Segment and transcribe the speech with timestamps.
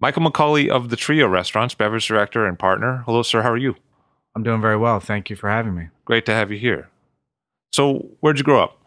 [0.00, 3.02] Michael McCaulley of the Tria Restaurants, beverage director and partner.
[3.04, 3.42] Hello, sir.
[3.42, 3.74] How are you?
[4.36, 5.00] I'm doing very well.
[5.00, 5.88] Thank you for having me.
[6.04, 6.88] Great to have you here.
[7.72, 8.78] So, where'd you grow up?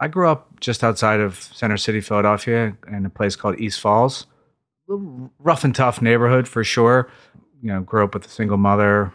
[0.00, 4.26] I grew up just outside of Center City, Philadelphia, in a place called East Falls.
[4.88, 7.10] A little rough and tough neighborhood for sure.
[7.62, 9.12] You know, grew up with a single mother,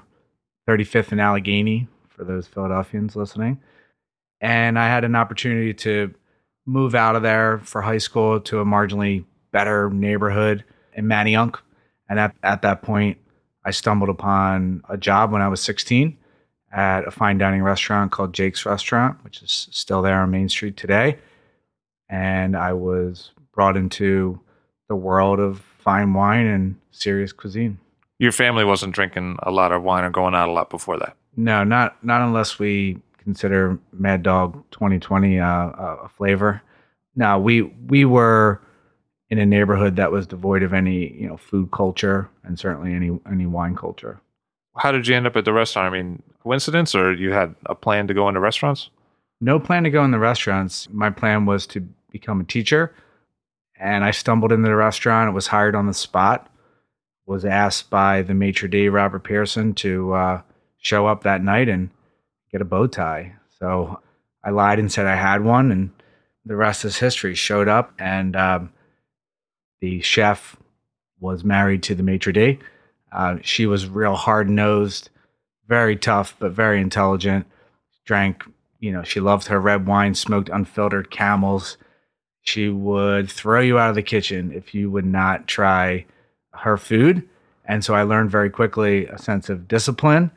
[0.68, 3.60] 35th and Allegheny for those Philadelphians listening.
[4.40, 6.14] And I had an opportunity to
[6.68, 10.64] move out of there for high school to a marginally better neighborhood
[11.00, 11.56] in Manayunk.
[12.10, 13.18] And at, at that point,
[13.66, 16.18] I stumbled upon a job when I was 16
[16.72, 20.78] at a fine dining restaurant called Jake's Restaurant, which is still there on Main Street
[20.78, 21.18] today.
[22.10, 24.40] And I was brought into
[24.88, 27.80] the world of fine wine and serious cuisine.
[28.18, 31.16] Your family wasn't drinking a lot of wine or going out a lot before that.
[31.38, 36.62] No, not not unless we consider Mad Dog 2020 uh, a a flavor.
[37.16, 38.60] No, we we were
[39.30, 43.18] in a neighborhood that was devoid of any you know food culture and certainly any
[43.30, 44.20] any wine culture.
[44.78, 45.94] How did you end up at the restaurant?
[45.94, 48.90] I mean, coincidence or you had a plan to go into restaurants?
[49.42, 50.88] No plan to go in the restaurants.
[50.90, 51.82] My plan was to
[52.12, 52.94] become a teacher,
[53.80, 55.34] and I stumbled into the restaurant.
[55.34, 56.50] was hired on the spot.
[57.26, 60.42] Was asked by the maitre d, Robert Pearson, to uh,
[60.78, 61.90] show up that night and
[62.52, 63.34] get a bow tie.
[63.60, 64.00] So
[64.44, 65.92] I lied and said I had one, and
[66.46, 67.36] the rest is history.
[67.36, 68.72] Showed up, and um,
[69.82, 70.58] the chef
[71.20, 72.60] was married to the maitre d.
[73.12, 75.10] Uh, she was real hard nosed,
[75.68, 77.46] very tough, but very intelligent.
[78.06, 78.44] Drank,
[78.80, 81.78] you know, she loved her red wine, smoked unfiltered camels.
[82.42, 86.06] She would throw you out of the kitchen if you would not try
[86.54, 87.28] her food.
[87.66, 90.32] And so I learned very quickly a sense of discipline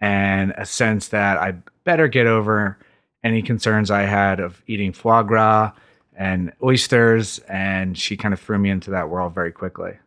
[0.00, 2.78] and a sense that I better get over
[3.22, 5.72] any concerns I had of eating foie gras
[6.16, 7.38] and oysters.
[7.48, 9.98] And she kind of threw me into that world very quickly.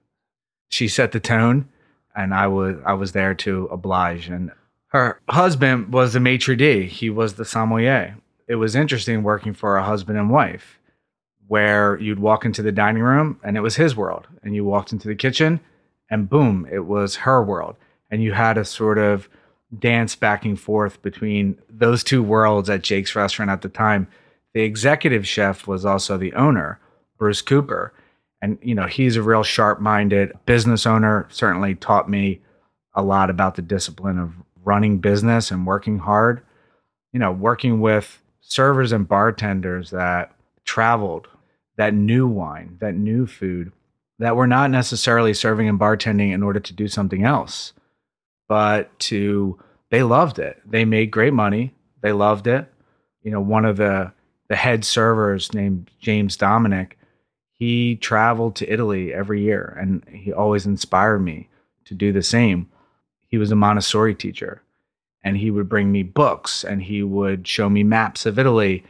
[0.69, 1.69] She set the tone,
[2.15, 4.27] and I was I was there to oblige.
[4.27, 4.51] And
[4.87, 6.85] her husband was the maitre d.
[6.87, 8.17] He was the sommelier.
[8.47, 10.79] It was interesting working for a husband and wife,
[11.47, 14.91] where you'd walk into the dining room and it was his world, and you walked
[14.91, 15.59] into the kitchen,
[16.09, 17.75] and boom, it was her world,
[18.09, 19.27] and you had a sort of
[19.77, 24.07] dance back and forth between those two worlds at Jake's restaurant at the time.
[24.53, 26.79] The executive chef was also the owner,
[27.17, 27.93] Bruce Cooper.
[28.41, 32.41] And, you know, he's a real sharp minded business owner, certainly taught me
[32.93, 36.41] a lot about the discipline of running business and working hard.
[37.13, 40.35] You know, working with servers and bartenders that
[40.65, 41.27] traveled,
[41.77, 43.71] that knew wine, that knew food,
[44.19, 47.73] that were not necessarily serving and bartending in order to do something else
[48.47, 49.59] but to
[49.89, 50.61] they loved it.
[50.65, 51.73] They made great money.
[52.01, 52.71] They loved it.
[53.23, 54.11] You know, one of the
[54.49, 56.97] the head servers named James Dominic,
[57.51, 61.49] he traveled to Italy every year and he always inspired me
[61.85, 62.69] to do the same.
[63.27, 64.61] He was a Montessori teacher
[65.23, 68.85] and he would bring me books and he would show me maps of Italy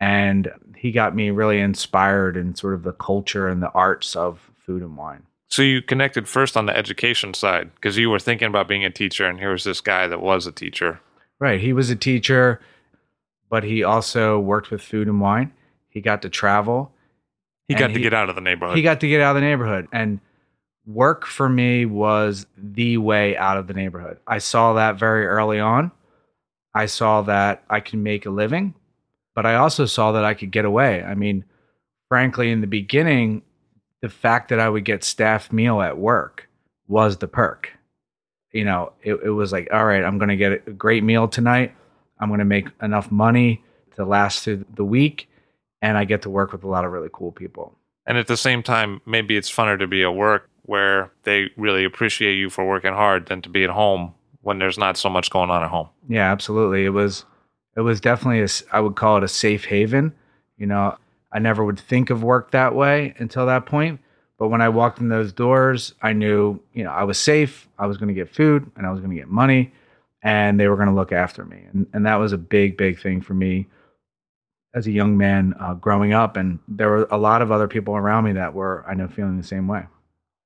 [0.00, 4.50] and he got me really inspired in sort of the culture and the arts of
[4.66, 5.24] food and wine.
[5.48, 8.90] So you connected first on the education side because you were thinking about being a
[8.90, 10.98] teacher, and here was this guy that was a teacher.
[11.38, 11.60] Right.
[11.60, 12.58] He was a teacher,
[13.52, 15.52] but he also worked with food and wine.
[15.90, 16.90] He got to travel.
[17.68, 18.78] He got to he- get out of the neighborhood.
[18.78, 19.88] He got to get out of the neighborhood.
[19.92, 20.20] And
[20.86, 24.16] work for me was the way out of the neighborhood.
[24.26, 25.92] I saw that very early on.
[26.74, 28.74] I saw that I can make a living,
[29.34, 31.02] but I also saw that I could get away.
[31.02, 31.44] I mean,
[32.08, 33.42] frankly, in the beginning,
[34.00, 36.48] the fact that I would get staff meal at work
[36.88, 37.70] was the perk.
[38.50, 41.28] You know, it, it was like, all right, I'm going to get a great meal
[41.28, 41.74] tonight.
[42.22, 43.62] I'm going to make enough money
[43.96, 45.28] to last through the week.
[45.82, 47.76] And I get to work with a lot of really cool people.
[48.06, 51.84] And at the same time, maybe it's funner to be at work where they really
[51.84, 55.30] appreciate you for working hard than to be at home when there's not so much
[55.30, 55.88] going on at home.
[56.08, 56.84] Yeah, absolutely.
[56.84, 57.24] It was
[57.76, 60.14] it was definitely a I would call it a safe haven.
[60.56, 60.96] You know,
[61.32, 64.00] I never would think of work that way until that point.
[64.38, 67.86] But when I walked in those doors, I knew, you know, I was safe, I
[67.86, 69.72] was going to get food, and I was going to get money,
[70.22, 71.64] and they were going to look after me.
[71.72, 73.66] And, and that was a big, big thing for me
[74.74, 76.36] as a young man uh, growing up.
[76.36, 79.36] And there were a lot of other people around me that were, I know, feeling
[79.36, 79.86] the same way.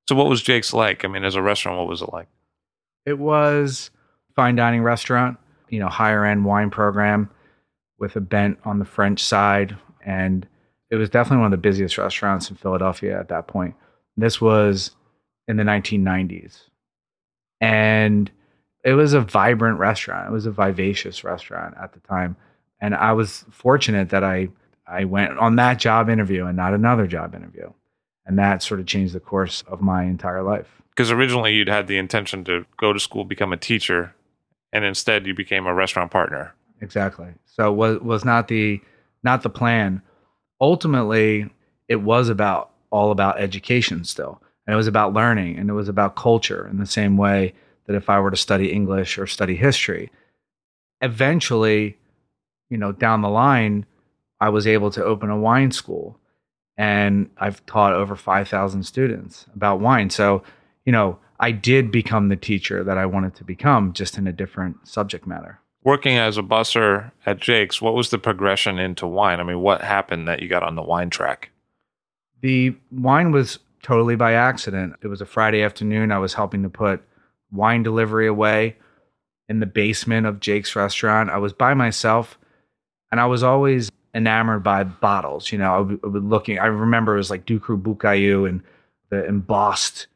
[0.09, 1.03] So, what was Jake's like?
[1.03, 2.27] I mean, as a restaurant, what was it like?
[3.05, 3.91] It was
[4.35, 5.37] fine dining restaurant,
[5.69, 7.29] you know, higher end wine program
[7.99, 9.75] with a bent on the French side.
[10.05, 10.47] And
[10.89, 13.75] it was definitely one of the busiest restaurants in Philadelphia at that point.
[14.15, 14.91] This was
[15.47, 16.63] in the 1990s.
[17.59, 18.31] And
[18.83, 20.29] it was a vibrant restaurant.
[20.29, 22.35] It was a vivacious restaurant at the time.
[22.79, 24.49] And I was fortunate that I
[24.87, 27.73] I went on that job interview and not another job interview.
[28.25, 30.81] And that sort of changed the course of my entire life.
[30.91, 34.15] Because originally you'd had the intention to go to school, become a teacher,
[34.73, 36.53] and instead you became a restaurant partner.
[36.81, 37.27] Exactly.
[37.45, 38.81] So was was not the
[39.23, 40.01] not the plan.
[40.61, 41.49] Ultimately,
[41.87, 44.41] it was about all about education still.
[44.65, 47.53] And it was about learning and it was about culture in the same way
[47.87, 50.11] that if I were to study English or study history.
[51.01, 51.97] Eventually,
[52.69, 53.85] you know, down the line,
[54.39, 56.19] I was able to open a wine school
[56.77, 60.09] and I've taught over 5,000 students about wine.
[60.09, 60.43] So,
[60.85, 64.31] you know, I did become the teacher that I wanted to become, just in a
[64.31, 65.59] different subject matter.
[65.83, 69.39] Working as a busser at Jake's, what was the progression into wine?
[69.39, 71.49] I mean, what happened that you got on the wine track?
[72.41, 74.95] The wine was totally by accident.
[75.01, 76.11] It was a Friday afternoon.
[76.11, 77.01] I was helping to put
[77.51, 78.77] wine delivery away
[79.49, 81.29] in the basement of Jake's restaurant.
[81.29, 82.37] I was by myself
[83.11, 85.51] and I was always enamored by bottles.
[85.51, 86.59] You know, I would, I would looking.
[86.59, 88.61] I remember it was like Ducru-Beaucaillou and
[89.09, 90.07] the embossed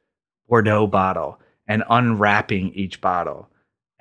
[0.50, 3.48] Bordeaux bottle, and unwrapping each bottle.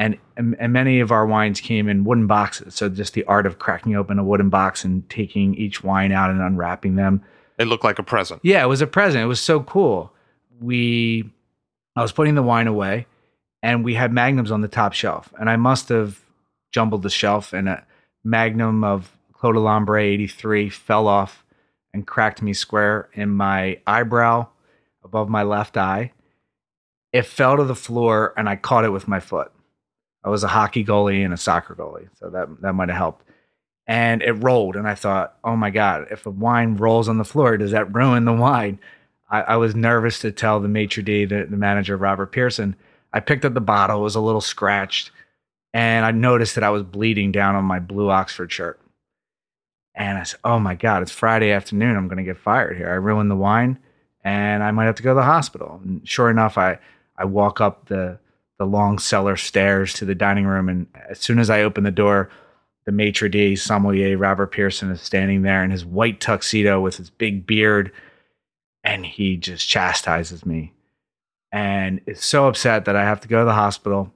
[0.01, 2.75] And, and, and many of our wines came in wooden boxes.
[2.75, 6.31] So just the art of cracking open a wooden box and taking each wine out
[6.31, 7.23] and unwrapping them.
[7.59, 8.41] It looked like a present.
[8.43, 9.23] Yeah, it was a present.
[9.23, 10.13] It was so cool.
[10.61, 11.31] We,
[11.95, 13.07] I was putting the wine away,
[13.63, 16.21] and we had magnums on the top shelf, and I must have
[16.73, 17.85] jumbled the shelf, and a
[18.25, 21.45] magnum of Clos de l'Ambre 83 fell off
[21.93, 24.47] and cracked me square in my eyebrow
[25.03, 26.13] above my left eye.
[27.13, 29.51] It fell to the floor and I caught it with my foot.
[30.23, 33.25] I was a hockey goalie and a soccer goalie, so that that might have helped.
[33.87, 37.25] And it rolled, and I thought, oh my god, if a wine rolls on the
[37.25, 38.79] floor, does that ruin the wine?
[39.31, 42.77] I, I was nervous to tell the maitre d, the, the manager, Robert Pearson.
[43.13, 45.11] I picked up the bottle; it was a little scratched,
[45.73, 48.81] and I noticed that I was bleeding down on my blue Oxford shirt.
[49.95, 51.97] And I said, "Oh my God, it's Friday afternoon.
[51.97, 52.91] I'm going to get fired here.
[52.91, 53.79] I ruined the wine,
[54.23, 56.79] and I might have to go to the hospital." And sure enough, I
[57.17, 58.19] I walk up the
[58.59, 61.91] the long cellar stairs to the dining room, and as soon as I open the
[61.91, 62.29] door,
[62.85, 67.09] the maitre d' sommelier Robert Pearson is standing there in his white tuxedo with his
[67.09, 67.91] big beard,
[68.85, 70.73] and he just chastises me,
[71.53, 74.13] and is so upset that I have to go to the hospital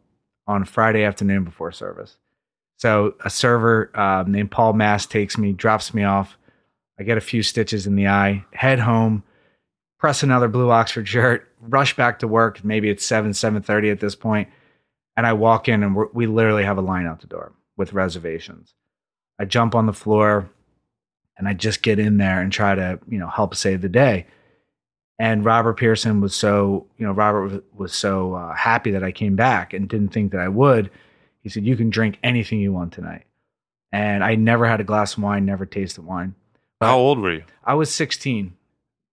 [0.47, 2.17] on Friday afternoon before service.
[2.77, 6.37] So a server um, named Paul Mass takes me, drops me off.
[6.99, 9.25] I get a few stitches in the eye, head home,
[9.99, 12.63] press another blue Oxford shirt, rush back to work.
[12.65, 14.49] Maybe it's seven, seven thirty at this point,
[15.17, 18.75] and I walk in and we literally have a line out the door with reservations.
[19.39, 20.49] I jump on the floor,
[21.37, 24.27] and I just get in there and try to you know help save the day.
[25.19, 29.37] And Robert Pearson was so you know Robert was so uh, happy that I came
[29.37, 30.91] back and didn't think that I would
[31.45, 33.25] he said, You can drink anything you want tonight.
[33.93, 36.35] And I never had a glass of wine, never tasted wine.
[36.81, 37.45] But How old were you?
[37.63, 38.47] I was 16.
[38.47, 38.53] You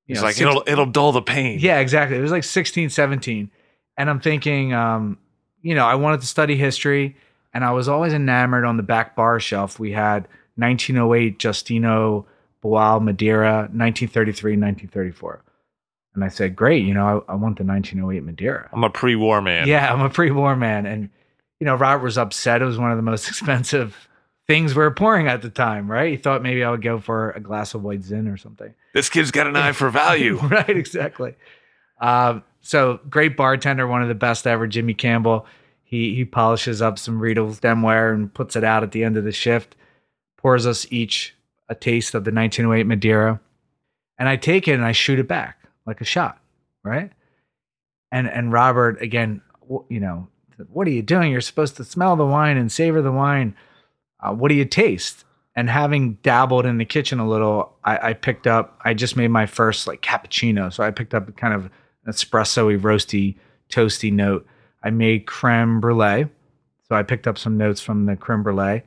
[0.07, 1.59] He's know, like, 16, it'll, it'll dull the pain.
[1.59, 2.17] Yeah, exactly.
[2.17, 3.51] It was like 16, 17.
[3.97, 5.19] And I'm thinking, um,
[5.61, 7.17] you know, I wanted to study history.
[7.53, 9.77] And I was always enamored on the back bar shelf.
[9.77, 12.25] We had 1908 Justino
[12.63, 15.43] Boal Madeira, 1933, 1934.
[16.13, 18.69] And I said, great, you know, I, I want the 1908 Madeira.
[18.73, 19.67] I'm a pre war man.
[19.67, 20.85] Yeah, I'm a pre war man.
[20.85, 21.09] And
[21.59, 22.61] you know, Robert was upset.
[22.61, 24.09] It was one of the most expensive
[24.47, 26.11] things we were pouring at the time, right?
[26.11, 28.73] He thought maybe I would go for a glass of white zin or something.
[28.93, 30.37] This kid's got an eye for value.
[30.47, 31.35] right, exactly.
[32.01, 35.45] Um, so great bartender, one of the best ever, Jimmy Campbell.
[35.83, 39.23] He he polishes up some Riedel stemware and puts it out at the end of
[39.23, 39.75] the shift.
[40.37, 41.35] Pours us each
[41.69, 43.39] a taste of the 1908 Madeira,
[44.17, 46.39] and I take it and I shoot it back like a shot,
[46.83, 47.11] right?
[48.11, 49.41] And and Robert again,
[49.89, 50.27] you know,
[50.69, 51.31] what are you doing?
[51.31, 53.55] You're supposed to smell the wine and savor the wine.
[54.19, 55.25] Uh, what do you taste?
[55.55, 58.79] And having dabbled in the kitchen a little, I, I, picked up.
[58.85, 62.75] I just made my first like cappuccino, so I picked up kind of an espresso-y,
[62.75, 63.35] roasty,
[63.69, 64.47] toasty note.
[64.81, 66.27] I made creme brulee,
[66.87, 68.83] so I picked up some notes from the creme brulee.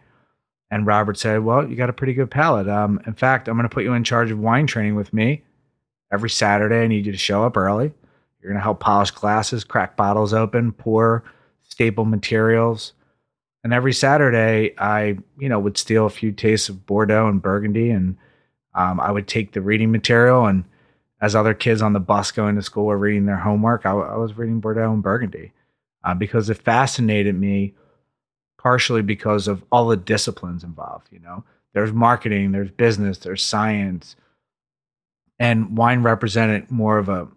[0.70, 2.68] And Robert said, "Well, you got a pretty good palate.
[2.68, 5.42] Um, in fact, I'm going to put you in charge of wine training with me
[6.14, 6.82] every Saturday.
[6.82, 7.92] I need you to show up early.
[8.40, 11.24] You're going to help polish glasses, crack bottles open, pour
[11.68, 12.92] staple materials.
[13.64, 17.90] And every Saturday, I, you know, would steal a few tastes of Bordeaux and Burgundy,
[17.90, 18.16] and
[18.74, 20.46] um, I would take the reading material.
[20.46, 20.64] And
[21.20, 24.36] as other kids on the bus going to school were reading their homework, I, was
[24.36, 25.52] reading Bordeaux and Burgundy
[26.04, 27.74] uh, because it fascinated me,
[28.58, 31.08] partially because of all the disciplines involved.
[31.10, 34.16] You know, there's marketing, there's business, there's science,
[35.38, 37.28] and wine represented more of a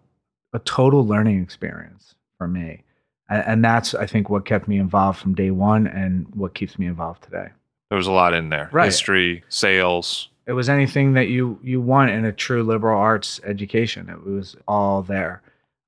[0.53, 2.83] a total learning experience for me
[3.29, 6.79] and, and that's I think what kept me involved from day one, and what keeps
[6.79, 7.49] me involved today.
[7.89, 8.85] There was a lot in there: Right.
[8.85, 10.29] history, sales.
[10.45, 14.09] It was anything that you you want in a true liberal arts education.
[14.09, 15.41] It was all there,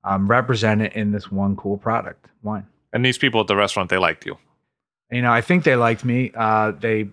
[0.04, 2.66] um, represented in this one cool product, wine.
[2.92, 4.36] And these people at the restaurant, they liked you.
[5.10, 6.32] you know, I think they liked me.
[6.34, 7.08] Uh, they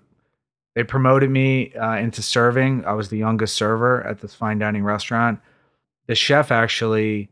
[0.78, 2.86] they promoted me uh, into serving.
[2.86, 5.40] I was the youngest server at this fine dining restaurant.
[6.06, 7.32] The chef actually,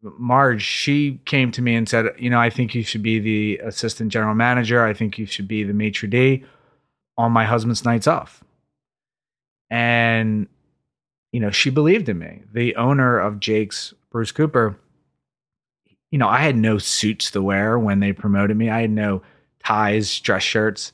[0.00, 3.58] Marge, she came to me and said, "You know, I think you should be the
[3.58, 4.84] assistant general manager.
[4.84, 6.44] I think you should be the maitre d'
[7.18, 8.44] on my husband's nights off."
[9.68, 10.46] And
[11.32, 12.42] you know, she believed in me.
[12.52, 14.78] The owner of Jake's, Bruce Cooper,
[16.12, 18.70] you know, I had no suits to wear when they promoted me.
[18.70, 19.22] I had no
[19.58, 20.92] ties, dress shirts.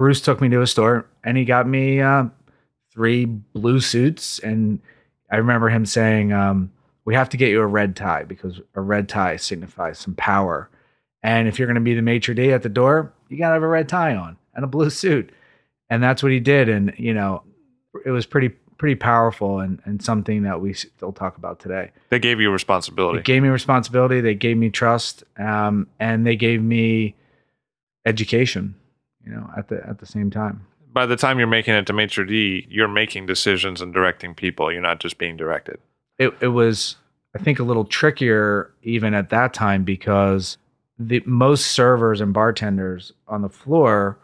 [0.00, 2.24] Bruce took me to a store and he got me uh,
[2.90, 4.38] three blue suits.
[4.38, 4.80] And
[5.30, 6.72] I remember him saying, um,
[7.04, 10.70] We have to get you a red tie because a red tie signifies some power.
[11.22, 13.52] And if you're going to be the maitre d' at the door, you got to
[13.52, 15.32] have a red tie on and a blue suit.
[15.90, 16.70] And that's what he did.
[16.70, 17.42] And, you know,
[18.06, 21.90] it was pretty, pretty powerful and, and something that we still talk about today.
[22.08, 23.18] They gave you responsibility.
[23.18, 24.22] They gave me responsibility.
[24.22, 27.16] They gave me trust, um, and they gave me
[28.06, 28.76] education.
[29.24, 30.66] You know, at the at the same time.
[30.92, 34.72] By the time you're making it to maitre d', you're making decisions and directing people.
[34.72, 35.78] You're not just being directed.
[36.18, 36.96] It it was,
[37.34, 40.58] I think, a little trickier even at that time because
[40.98, 44.18] the most servers and bartenders on the floor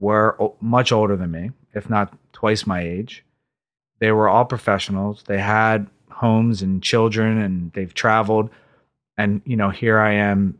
[0.00, 3.24] were o- much older than me, if not twice my age.
[4.00, 5.24] They were all professionals.
[5.26, 8.50] They had homes and children, and they've traveled.
[9.16, 10.58] And you know, here I am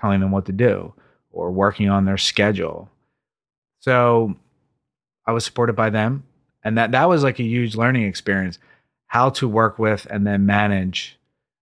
[0.00, 0.94] telling them what to do
[1.32, 2.88] or working on their schedule.
[3.80, 4.34] So
[5.26, 6.24] I was supported by them,
[6.62, 8.58] and that that was like a huge learning experience.
[9.06, 11.18] How to work with and then manage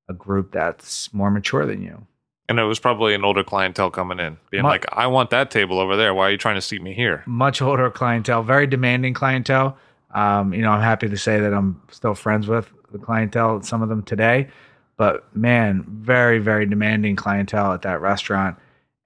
[0.08, 2.06] a group that's more mature than you.
[2.50, 5.50] And it was probably an older clientele coming in, being My- like, I want that
[5.50, 6.14] table over there.
[6.14, 7.22] Why are you trying to seat me here?
[7.26, 9.76] much older clientele, very demanding clientele.
[10.14, 13.82] Um, you know, I'm happy to say that I'm still friends with the clientele, some
[13.82, 14.48] of them today,
[14.96, 18.56] but man, very, very demanding clientele at that restaurant.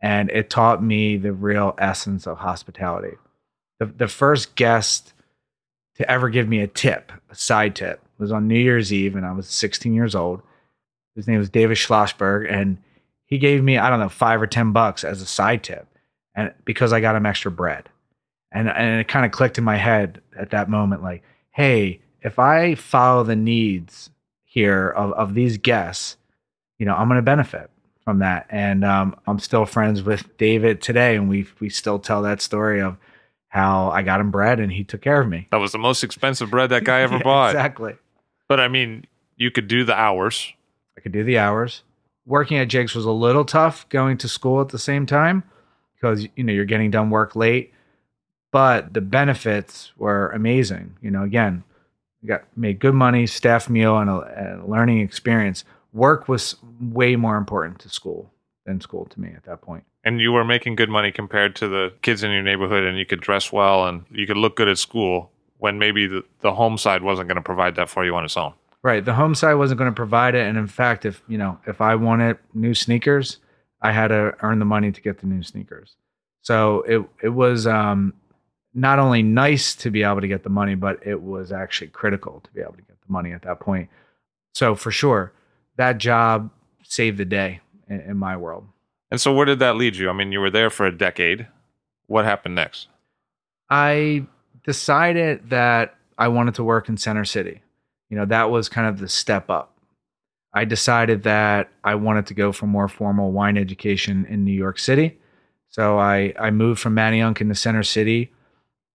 [0.02, 3.16] And it taught me the real essence of hospitality.
[3.78, 5.14] The, the first guest
[5.94, 9.24] to ever give me a tip, a side tip, was on New Year's Eve, and
[9.24, 10.42] I was 16 years old.
[11.14, 12.78] His name was David Schlossberg, and
[13.26, 15.86] he gave me, I don't know, five or 10 bucks as a side tip
[16.34, 17.88] and because I got him extra bread.
[18.50, 22.38] And and it kind of clicked in my head at that moment like, hey, if
[22.38, 24.10] I follow the needs
[24.44, 26.16] here of, of these guests,
[26.78, 27.70] you know, I'm going to benefit
[28.04, 28.46] from that.
[28.50, 32.80] And um, I'm still friends with David today, and we we still tell that story
[32.80, 32.96] of
[33.48, 35.46] how I got him bread and he took care of me.
[35.50, 37.50] That was the most expensive bread that guy ever Yeah, bought.
[37.50, 37.96] Exactly.
[38.48, 39.04] But I mean,
[39.36, 40.52] you could do the hours.
[40.96, 41.82] I could do the hours.
[42.24, 45.42] Working at Jake's was a little tough going to school at the same time
[45.94, 47.72] because you know you're getting done work late,
[48.52, 50.96] but the benefits were amazing.
[51.02, 51.64] You know, again,
[52.24, 55.64] got made good money, staff meal, and a, and a learning experience.
[55.92, 58.32] Work was way more important to school
[58.64, 59.84] than school to me at that point.
[60.04, 63.06] And you were making good money compared to the kids in your neighborhood, and you
[63.06, 66.76] could dress well and you could look good at school when maybe the, the home
[66.76, 68.52] side wasn't going to provide that for you on its own.
[68.82, 69.04] Right.
[69.04, 71.80] The home side wasn't going to provide it, and in fact, if you know, if
[71.80, 73.38] I wanted new sneakers,
[73.80, 75.94] I had to earn the money to get the new sneakers.
[76.40, 78.12] So it it was um,
[78.74, 82.40] not only nice to be able to get the money, but it was actually critical
[82.40, 83.88] to be able to get the money at that point.
[84.54, 85.32] So for sure,
[85.76, 86.50] that job
[86.82, 88.66] saved the day in, in my world.
[89.10, 90.08] And so, where did that lead you?
[90.08, 91.46] I mean, you were there for a decade.
[92.06, 92.88] What happened next?
[93.68, 94.26] I
[94.64, 97.62] decided that I wanted to work in Center City.
[98.08, 99.74] You know, that was kind of the step up.
[100.54, 104.78] I decided that I wanted to go for more formal wine education in New York
[104.78, 105.18] City.
[105.70, 108.30] So I, I moved from Manayunk into Center City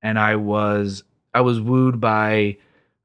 [0.04, 1.04] and I was
[1.34, 2.58] I was wooed by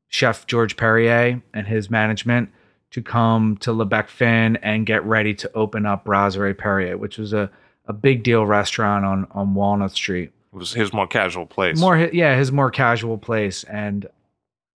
[0.08, 2.50] Chef Georges Perrier and his management
[2.92, 7.32] to come to Le Bec-Fin and get ready to open up Brasserie Perrier, which was
[7.32, 7.50] a,
[7.86, 10.30] a big deal restaurant on, on Walnut Street.
[10.52, 11.80] It was his more casual place.
[11.80, 14.06] More, yeah, his more casual place, and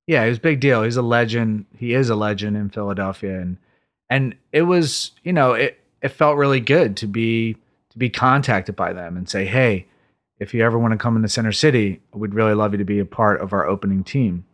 [0.07, 0.81] yeah, it was a big deal.
[0.81, 1.65] He's a legend.
[1.77, 3.57] He is a legend in Philadelphia, and
[4.09, 7.57] and it was, you know, it it felt really good to be
[7.91, 9.85] to be contacted by them and say, hey,
[10.39, 12.97] if you ever want to come into Center City, we'd really love you to be
[12.97, 14.45] a part of our opening team.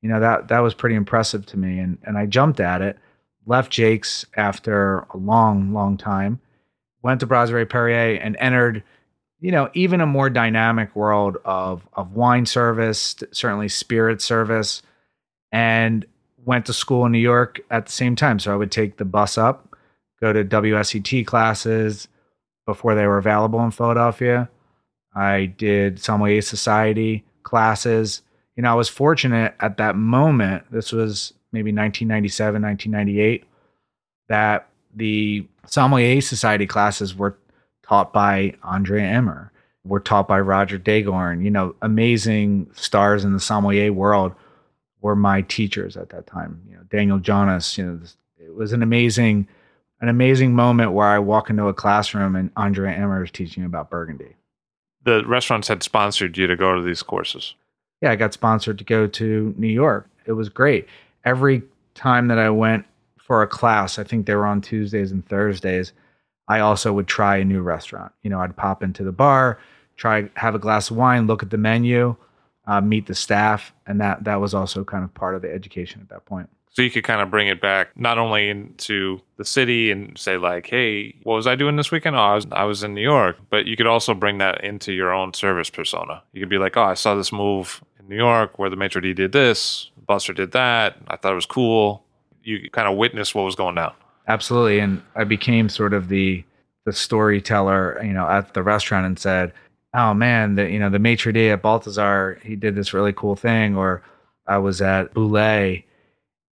[0.00, 2.98] You know that that was pretty impressive to me, and and I jumped at it.
[3.46, 6.40] Left Jake's after a long, long time.
[7.02, 8.84] Went to Brasserie Perrier and entered
[9.42, 14.82] you know, even a more dynamic world of of wine service, certainly spirit service,
[15.50, 16.06] and
[16.44, 18.38] went to school in New York at the same time.
[18.38, 19.76] So I would take the bus up,
[20.20, 22.06] go to WSET classes
[22.66, 24.48] before they were available in Philadelphia.
[25.14, 28.22] I did Sommelier Society classes.
[28.54, 30.70] You know, I was fortunate at that moment.
[30.70, 33.44] This was maybe 1997, 1998,
[34.28, 37.36] that the Sommelier Society classes were
[37.82, 39.52] taught by Andrea Immer.
[39.84, 41.44] We're taught by Roger Dagorn.
[41.44, 44.32] You know, amazing stars in the sommelier world
[45.00, 46.62] were my teachers at that time.
[46.68, 47.76] You know, Daniel Johnnes.
[47.76, 48.00] You know,
[48.38, 49.48] it was an amazing,
[50.00, 53.90] an amazing moment where I walk into a classroom and Andrea Immer is teaching about
[53.90, 54.36] Burgundy.
[55.04, 57.54] The restaurants had sponsored you to go to these courses.
[58.00, 60.08] Yeah, I got sponsored to go to New York.
[60.26, 60.88] It was great.
[61.24, 61.62] Every
[61.94, 62.84] time that I went
[63.18, 65.92] for a class, I think they were on Tuesdays and Thursdays.
[66.48, 68.12] I also would try a new restaurant.
[68.22, 69.58] You know, I'd pop into the bar,
[69.96, 72.16] try have a glass of wine, look at the menu,
[72.66, 76.00] uh, meet the staff, and that that was also kind of part of the education
[76.00, 76.48] at that point.
[76.74, 80.38] So you could kind of bring it back not only into the city and say
[80.38, 82.16] like, "Hey, what was I doing this weekend?
[82.16, 84.92] Oh, I was I was in New York," but you could also bring that into
[84.92, 86.22] your own service persona.
[86.32, 89.00] You could be like, "Oh, I saw this move in New York where the maitre
[89.00, 90.96] d did this, Buster did that.
[91.08, 92.04] I thought it was cool."
[92.44, 93.94] You kind of witnessed what was going down.
[94.28, 96.44] Absolutely, and I became sort of the
[96.84, 99.52] the storyteller, you know, at the restaurant and said,
[99.94, 103.36] "Oh man, the you know the maitre d at Balthazar, he did this really cool
[103.36, 104.02] thing," or
[104.46, 105.84] I was at Bouley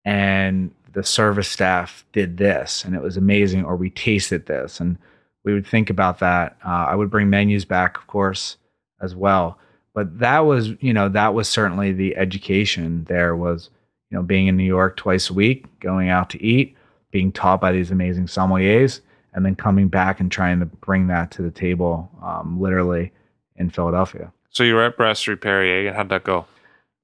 [0.05, 4.97] and the service staff did this and it was amazing, or we tasted this, and
[5.43, 6.57] we would think about that.
[6.65, 8.57] Uh, I would bring menus back, of course,
[9.01, 9.57] as well.
[9.99, 13.03] But that was, you know, that was certainly the education.
[13.09, 13.69] There was,
[14.09, 16.77] you know, being in New York twice a week, going out to eat,
[17.11, 19.01] being taught by these amazing sommeliers,
[19.33, 23.11] and then coming back and trying to bring that to the table, um, literally
[23.57, 24.31] in Philadelphia.
[24.51, 26.45] So you were at Brasserie Perrier, and how'd that go?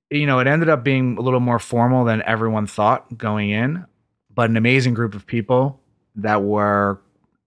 [0.10, 3.86] You know, it ended up being a little more formal than everyone thought going in,
[4.34, 5.82] but an amazing group of people
[6.16, 7.02] that were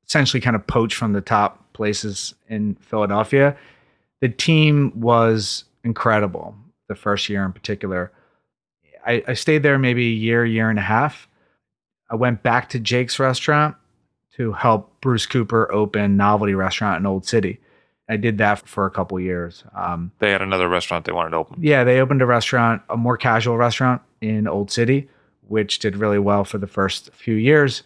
[0.06, 3.56] essentially kind of poached from the top places in Philadelphia.
[4.20, 6.56] The team was incredible
[6.88, 8.12] the first year in particular.
[9.06, 11.28] I, I stayed there maybe a year, year and a half
[12.10, 13.76] I went back to Jake's restaurant
[14.36, 17.60] to help Bruce Cooper open Novelty Restaurant in Old City.
[18.08, 19.64] I did that for a couple years.
[19.76, 21.58] Um, they had another restaurant they wanted to open.
[21.60, 25.10] Yeah, they opened a restaurant, a more casual restaurant in Old City,
[25.46, 27.82] which did really well for the first few years,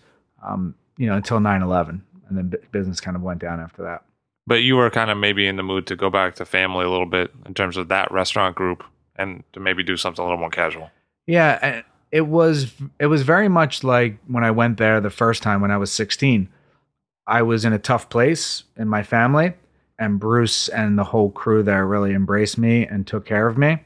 [0.47, 2.03] um, you know, until 9 11.
[2.29, 4.05] And then business kind of went down after that.
[4.47, 6.91] But you were kind of maybe in the mood to go back to family a
[6.91, 8.83] little bit in terms of that restaurant group
[9.17, 10.91] and to maybe do something a little more casual.
[11.27, 15.61] Yeah it was it was very much like when I went there the first time
[15.61, 16.49] when I was 16.
[17.27, 19.55] I was in a tough place in my family,
[19.99, 23.79] and Bruce and the whole crew there really embraced me and took care of me.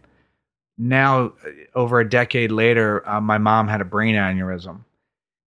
[0.78, 1.32] Now,
[1.74, 4.80] over a decade later, uh, my mom had a brain aneurysm,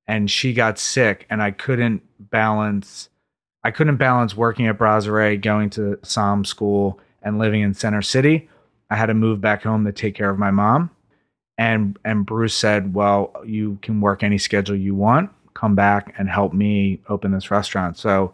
[0.08, 3.10] and she got sick, and I couldn't balance.
[3.63, 8.50] I couldn't balance working at Brasserie, going to somm school, and living in Center City.
[8.89, 10.91] I had to move back home to take care of my mom
[11.60, 15.30] and and Bruce said, "Well, you can work any schedule you want.
[15.54, 18.34] Come back and help me open this restaurant." So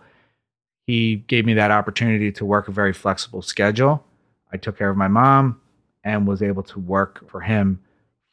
[0.86, 4.06] he gave me that opportunity to work a very flexible schedule.
[4.54, 5.60] I took care of my mom
[6.04, 7.82] and was able to work for him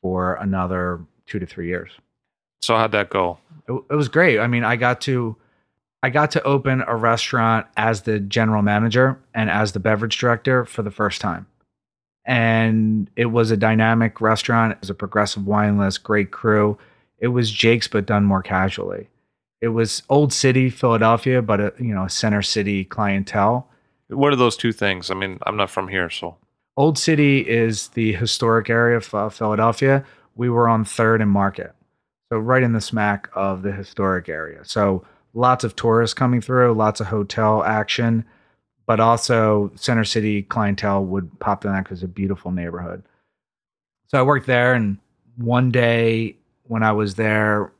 [0.03, 1.93] for another 2 to 3 years.
[2.61, 3.39] So how'd that go?
[3.67, 4.39] It, it was great.
[4.39, 5.37] I mean, I got to
[6.03, 10.65] I got to open a restaurant as the general manager and as the beverage director
[10.65, 11.47] for the first time
[12.25, 14.73] and it was a dynamic restaurant.
[14.73, 16.79] It was a progressive wine list, great crew.
[17.19, 19.09] It was Jake's, but done more casually.
[19.61, 23.69] It was old city Philadelphia, but a you know a center city clientele.
[24.09, 25.11] What are those two things?
[25.11, 26.37] I mean, I'm not from here, so
[26.77, 30.05] Old City is the historic area of uh, Philadelphia.
[30.35, 31.75] We were on Third and Market,
[32.31, 34.65] so right in the smack of the historic area.
[34.65, 38.25] So lots of tourists coming through, lots of hotel action,
[38.87, 43.03] but also Center City clientele would pop in that because it's a beautiful neighborhood.
[44.09, 44.99] So I worked there, and
[45.37, 47.73] one day when I was there,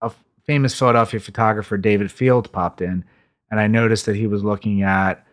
[0.00, 0.10] a
[0.46, 3.04] famous Philadelphia photographer, David Field, popped in,
[3.50, 5.26] and I noticed that he was looking at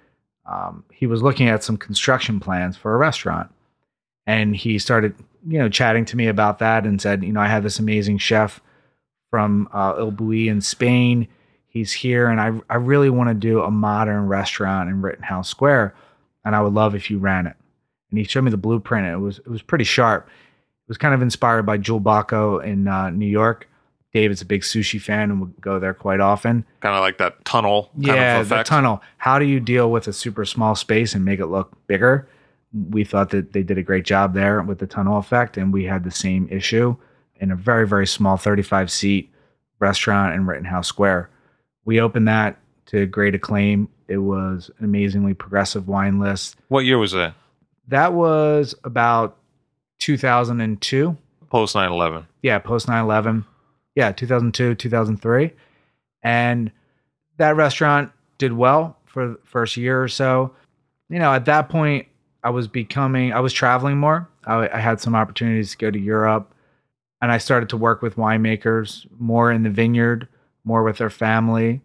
[0.45, 3.49] um, he was looking at some construction plans for a restaurant
[4.25, 5.15] and he started
[5.47, 8.17] you know chatting to me about that and said you know i have this amazing
[8.17, 8.61] chef
[9.29, 11.27] from uh, El Bulli in spain
[11.73, 15.93] he's here and i, I really want to do a modern restaurant in rittenhouse square
[16.45, 17.55] and i would love if you ran it
[18.09, 21.13] and he showed me the blueprint it was it was pretty sharp it was kind
[21.13, 23.67] of inspired by Jewel Bako in uh, new york
[24.13, 27.43] david's a big sushi fan and would go there quite often kind of like that
[27.45, 27.89] tunnel.
[27.93, 29.01] Kind yeah, of the tunnel.
[29.17, 32.27] How do you deal with a super small space and make it look bigger?
[32.73, 35.85] We thought that they did a great job there with the tunnel effect, and we
[35.85, 36.97] had the same issue
[37.37, 39.31] in a very, very small 35 seat
[39.79, 41.29] restaurant in Rittenhouse Square.
[41.85, 43.89] We opened that to great acclaim.
[44.07, 46.57] It was an amazingly progressive wine list.
[46.67, 47.35] What year was that?
[47.87, 49.37] That was about
[49.99, 51.17] 2002.
[51.49, 52.25] Post 9/11.
[52.41, 53.45] Yeah, post 9 11.
[53.95, 55.51] Yeah, 2002, 2003.
[56.23, 56.71] And
[57.37, 60.51] that restaurant did well for the first year or so.
[61.09, 62.07] You know, at that point,
[62.43, 64.27] I was becoming, I was traveling more.
[64.45, 66.53] I, I had some opportunities to go to Europe
[67.23, 70.27] and I started to work with winemakers more in the vineyard,
[70.63, 71.81] more with their family.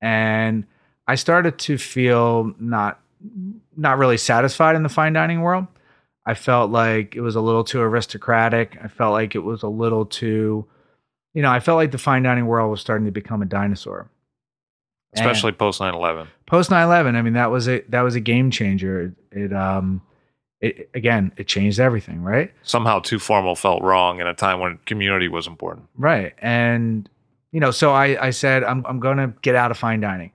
[0.00, 0.64] And
[1.06, 3.00] I started to feel not,
[3.76, 5.66] not really satisfied in the fine dining world.
[6.26, 8.78] I felt like it was a little too aristocratic.
[8.82, 10.66] I felt like it was a little too,
[11.34, 14.10] you know, I felt like the fine dining world was starting to become a dinosaur.
[15.12, 16.28] And Especially post 9/11.
[16.46, 19.12] post 9/11, I mean that was a that was a game changer.
[19.32, 20.02] It, it um
[20.60, 22.52] it again, it changed everything, right?
[22.62, 25.88] Somehow too formal felt wrong in a time when community was important.
[25.96, 26.34] Right.
[26.38, 27.08] And
[27.52, 30.32] you know, so I I said I'm I'm going to get out of fine dining.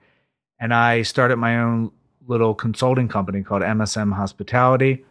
[0.58, 1.92] And I started my own
[2.26, 5.04] little consulting company called MSM Hospitality.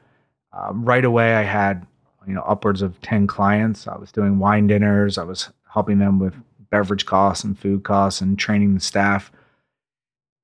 [0.54, 1.86] Um, right away I had
[2.28, 3.88] you know upwards of 10 clients.
[3.88, 6.34] I was doing wine dinners, I was helping them with
[6.70, 9.32] beverage costs and food costs and training the staff.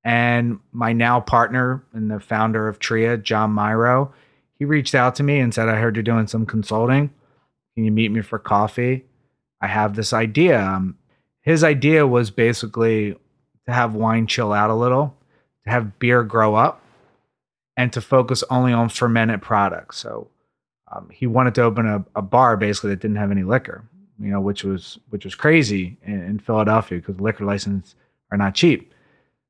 [0.04, 4.12] And my now partner and the founder of Tria, John Myerow,
[4.58, 7.10] he reached out to me and said, I heard you're doing some consulting.
[7.74, 9.04] Can you meet me for coffee?
[9.60, 10.60] I have this idea.
[10.60, 10.98] Um,
[11.42, 13.16] his idea was basically
[13.66, 15.16] to have wine chill out a little,
[15.64, 16.82] to have beer grow up,
[17.76, 19.98] and to focus only on fermented products.
[19.98, 20.28] So
[20.90, 23.84] um, he wanted to open a, a bar basically that didn't have any liquor,
[24.18, 27.94] you know, which was which was crazy in, in Philadelphia because liquor licenses
[28.30, 28.92] are not cheap.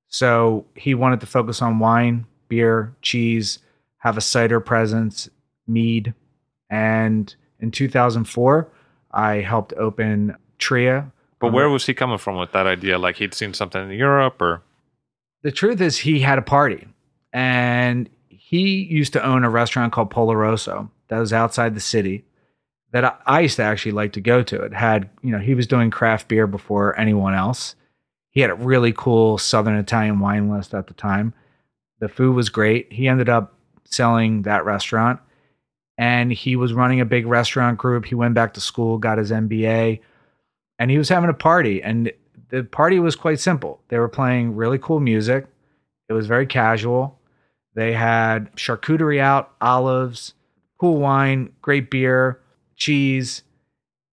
[0.08, 3.60] So he wanted to focus on wine, beer, cheese,
[3.98, 5.28] have a cider presence,
[5.66, 6.14] mead,
[6.68, 8.68] and in 2004,
[9.12, 11.11] I helped open Tria.
[11.42, 12.98] But Um, where was he coming from with that idea?
[12.98, 14.62] Like he'd seen something in Europe or
[15.42, 16.86] the truth is he had a party
[17.32, 22.24] and he used to own a restaurant called Polaroso that was outside the city
[22.92, 24.62] that I, I used to actually like to go to.
[24.62, 27.74] It had, you know, he was doing craft beer before anyone else.
[28.30, 31.34] He had a really cool Southern Italian wine list at the time.
[31.98, 32.92] The food was great.
[32.92, 35.18] He ended up selling that restaurant
[35.98, 38.04] and he was running a big restaurant group.
[38.04, 40.00] He went back to school, got his MBA,
[40.78, 41.82] and he was having a party.
[41.82, 42.12] And
[42.50, 43.80] the party was quite simple.
[43.88, 45.46] They were playing really cool music.
[46.08, 47.18] It was very casual.
[47.74, 50.34] They had charcuterie out, olives,
[50.78, 52.40] cool wine, great beer,
[52.76, 53.42] cheese.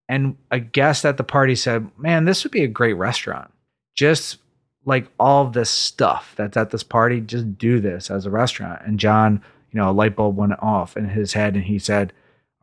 [0.07, 3.51] And a guest at the party said, Man, this would be a great restaurant.
[3.95, 4.37] Just
[4.85, 8.81] like all this stuff that's at this party, just do this as a restaurant.
[8.85, 12.13] And John, you know, a light bulb went off in his head and he said,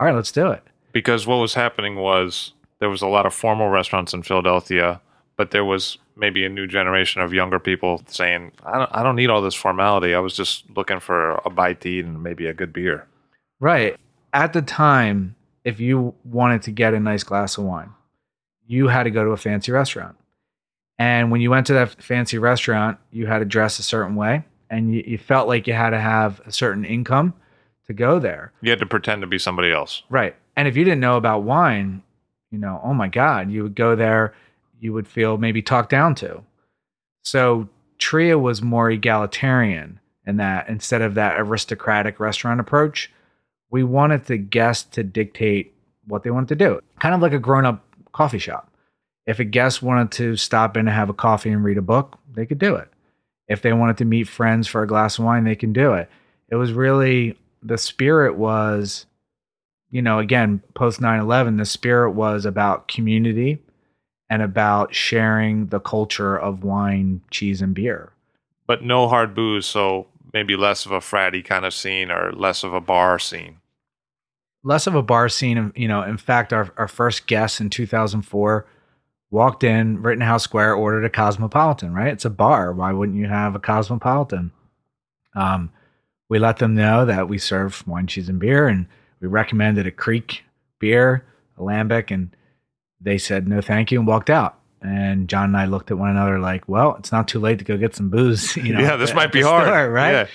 [0.00, 0.62] All right, let's do it.
[0.92, 5.00] because what was happening was there was a lot of formal restaurants in Philadelphia,
[5.36, 9.16] but there was maybe a new generation of younger people saying, I don't, I don't
[9.16, 10.14] need all this formality.
[10.14, 13.06] I was just looking for a bite to eat and maybe a good beer.
[13.60, 13.96] Right.
[14.32, 17.90] At the time, if you wanted to get a nice glass of wine,
[18.66, 20.16] you had to go to a fancy restaurant.
[20.98, 24.44] And when you went to that fancy restaurant, you had to dress a certain way
[24.70, 27.34] and you, you felt like you had to have a certain income
[27.86, 28.52] to go there.
[28.62, 30.02] You had to pretend to be somebody else.
[30.08, 30.34] Right.
[30.56, 32.02] And if you didn't know about wine,
[32.50, 34.35] you know, oh my God, you would go there,
[34.80, 36.42] you would feel maybe talked down to.
[37.22, 43.12] So Tria was more egalitarian in that instead of that aristocratic restaurant approach,
[43.70, 45.74] we wanted the guest to dictate
[46.06, 48.70] what they wanted to do, kind of like a grown up coffee shop.
[49.26, 52.18] If a guest wanted to stop in and have a coffee and read a book,
[52.32, 52.88] they could do it.
[53.48, 56.09] If they wanted to meet friends for a glass of wine, they can do it.
[56.48, 59.06] It was really the spirit was,
[59.90, 63.62] you know, again, post 9 11, the spirit was about community
[64.29, 68.12] and about sharing the culture of wine, cheese, and beer.
[68.66, 72.64] But no hard booze, so maybe less of a fratty kind of scene or less
[72.64, 73.59] of a bar scene.
[74.64, 75.72] Less of a bar scene.
[75.77, 78.66] You know, in fact, our, our first guest in 2004
[79.31, 82.12] walked in Rittenhouse Square, ordered a Cosmopolitan, right?
[82.12, 82.72] It's a bar.
[82.72, 84.51] Why wouldn't you have a Cosmopolitan?
[85.35, 85.70] Um,
[86.29, 88.87] we let them know that we serve wine, cheese, and beer, and
[89.20, 90.40] we recommended a Kriek
[90.79, 91.24] beer,
[91.57, 92.35] a Lambic, and
[93.00, 94.59] they said no, thank you, and walked out.
[94.83, 97.64] And John and I looked at one another like, well, it's not too late to
[97.64, 98.57] go get some booze.
[98.57, 100.12] You know, yeah, this at might be hard, store, right?
[100.12, 100.26] Yeah.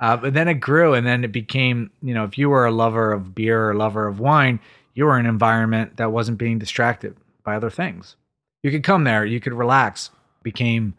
[0.00, 2.70] Uh, but then it grew, and then it became, you know, if you were a
[2.70, 4.60] lover of beer or lover of wine,
[4.94, 8.16] you were in an environment that wasn't being distracted by other things.
[8.62, 10.10] You could come there, you could relax,
[10.42, 10.94] became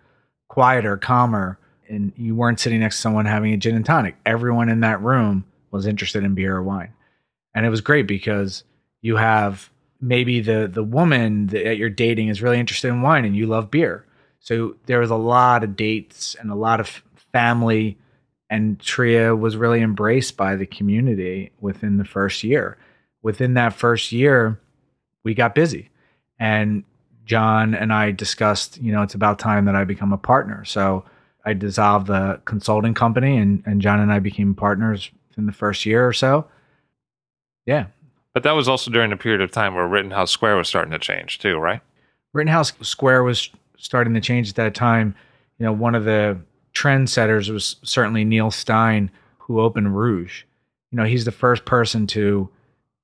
[0.47, 4.15] quieter, calmer, and you weren't sitting next to someone having a gin and tonic.
[4.25, 6.93] Everyone in that room was interested in beer or wine,
[7.59, 8.63] and it was great because
[9.01, 9.69] you have
[9.99, 13.69] maybe the the woman that you're dating is really interested in wine, and you love
[13.69, 14.05] beer.
[14.39, 17.97] So there was a lot of dates and a lot of family
[18.49, 22.77] and Tria was really embraced by the community within the first year.
[23.21, 24.57] Within that first year,
[25.25, 25.89] we got busy.
[26.39, 26.85] And
[27.25, 30.63] John and I discussed, you know, it's about time that I become a partner.
[30.63, 31.03] So
[31.45, 35.85] I dissolved the consulting company and, and John and I became partners in the first
[35.85, 36.47] year or so.
[37.69, 37.85] Yeah.
[38.33, 40.97] But that was also during a period of time where Rittenhouse Square was starting to
[40.97, 41.81] change too, right?
[42.33, 45.13] Rittenhouse Square was starting to change at that time.
[45.59, 46.39] You know, one of the
[46.73, 50.45] trendsetters was certainly Neil Stein, who opened Rouge.
[50.91, 52.49] You know, he's the first person to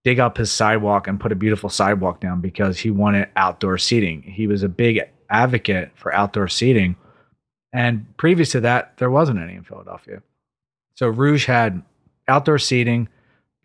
[0.04, 4.24] dig up his sidewalk and put a beautiful sidewalk down because he wanted outdoor seating.
[4.24, 5.00] He was a big
[5.30, 6.96] advocate for outdoor seating.
[7.72, 10.24] And previous to that, there wasn't any in Philadelphia.
[10.96, 11.84] So Rouge had
[12.28, 13.10] outdoor seating,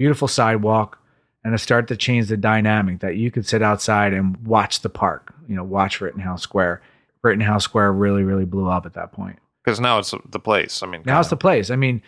[0.01, 0.99] beautiful sidewalk,
[1.45, 4.89] and it start to change the dynamic that you could sit outside and watch the
[4.89, 6.81] park, you know, watch Rittenhouse Square.
[7.23, 9.39] Rittenhouse Square really, really blew up at that point.
[9.63, 10.83] Because now it's the place.
[10.83, 11.71] I mean, Now it's kind the place.
[11.71, 12.01] I mean,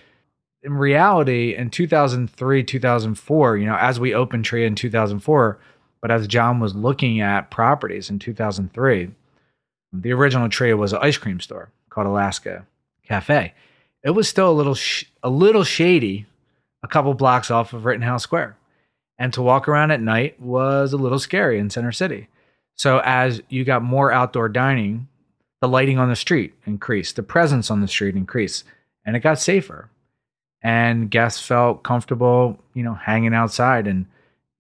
[0.62, 5.59] in reality, in 2003, 2004, you know, as we opened Tria in 2004,
[6.00, 9.11] but as John was looking at properties in 2003,
[9.92, 12.64] the original Tria was an ice cream store called Alaska
[13.07, 13.52] Cafe.
[14.02, 16.24] It was still a little, sh- a little shady,
[16.82, 18.56] a couple blocks off of Rittenhouse Square,
[19.18, 22.28] and to walk around at night was a little scary in Center City.
[22.74, 25.08] So as you got more outdoor dining,
[25.60, 28.64] the lighting on the street increased, the presence on the street increased,
[29.04, 29.88] and it got safer.
[30.64, 33.88] And guests felt comfortable, you know, hanging outside.
[33.88, 34.06] And,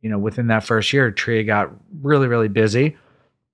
[0.00, 2.96] you know, within that first year, Tria got really, really busy.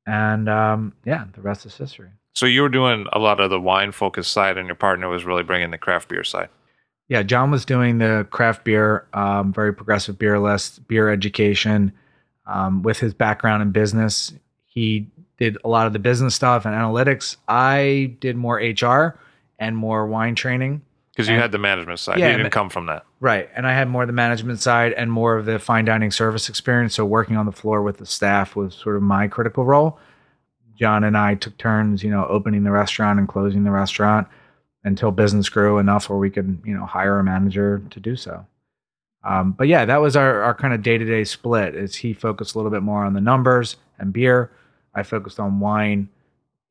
[0.07, 2.09] And um, yeah, the rest is history.
[2.35, 5.25] So you were doing a lot of the wine focused side, and your partner was
[5.25, 6.49] really bringing the craft beer side.
[7.09, 11.93] Yeah, John was doing the craft beer, um, very progressive beer list, beer education.
[12.47, 14.33] Um, with his background in business,
[14.67, 15.07] he
[15.39, 17.37] did a lot of the business stuff and analytics.
[17.47, 19.19] I did more HR
[19.59, 20.83] and more wine training.
[21.11, 22.19] Because you had the management side.
[22.19, 23.05] Yeah, you didn't come from that.
[23.19, 23.49] Right.
[23.57, 26.49] And I had more of the management side and more of the fine dining service
[26.49, 26.95] experience.
[26.95, 29.99] So working on the floor with the staff was sort of my critical role.
[30.77, 34.29] John and I took turns, you know, opening the restaurant and closing the restaurant
[34.85, 38.47] until business grew enough where we could, you know, hire a manager to do so.
[39.25, 41.75] Um, but yeah, that was our, our kind of day to day split.
[41.75, 44.51] Is he focused a little bit more on the numbers and beer.
[44.95, 46.09] I focused on wine,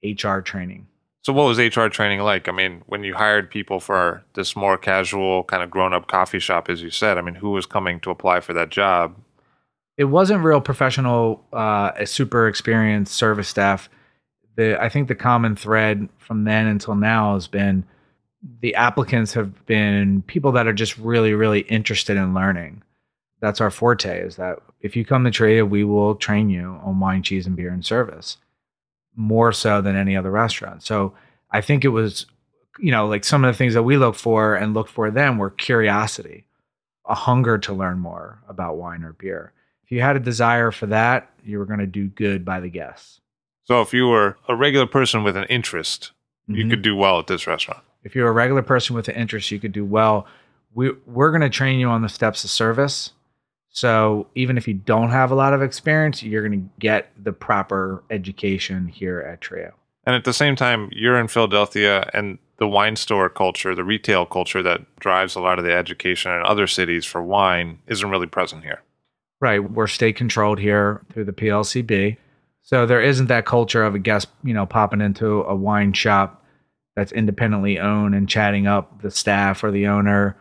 [0.04, 0.88] HR training.
[1.24, 2.48] So what was HR training like?
[2.48, 6.40] I mean, when you hired people for this more casual kind of grown up coffee
[6.40, 9.16] shop, as you said, I mean, who was coming to apply for that job?
[9.98, 13.90] it wasn't real professional, uh, a super experienced service staff.
[14.56, 17.84] The I think the common thread from then until now has been
[18.62, 22.84] the applicants have been people that are just really, really interested in learning.
[23.40, 24.20] That's our forte.
[24.22, 27.56] Is that if you come to Tria, we will train you on wine, cheese, and
[27.56, 28.38] beer and service
[29.16, 30.84] more so than any other restaurant.
[30.84, 31.14] So
[31.52, 32.28] I think it was,
[32.80, 35.38] you know, like some of the things that we look for and look for them
[35.38, 36.46] were curiosity,
[37.06, 39.54] a hunger to learn more about wine or beer
[39.88, 42.68] if you had a desire for that, you were going to do good by the
[42.68, 43.22] guests.
[43.64, 46.12] So if you were a regular person with an interest,
[46.46, 46.70] you Mhm.
[46.72, 47.82] could do well at this restaurant.
[48.08, 50.28] If you're a regular person with an interest, you could do well.
[50.74, 53.12] We, we're going to train you on the steps of service.
[53.68, 57.34] So even if you don't have a lot of experience, you're going to get the
[57.34, 59.74] proper education here at Tria.
[60.06, 64.26] And at the same time, you're in Philadelphia and the wine store culture, the retail
[64.26, 68.26] culture that drives a lot of the education in other cities for wine isn't really
[68.26, 68.84] present here.
[69.42, 69.60] Right.
[69.60, 72.16] We're state controlled here through the PLCB.
[72.62, 76.46] So there isn't that culture of a guest, you know, popping into a wine shop
[76.98, 80.36] that's independently owned and chatting up the staff or the owner.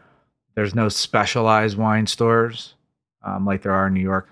[0.55, 2.73] There's no specialized wine stores
[3.23, 4.27] um, like there are in New York.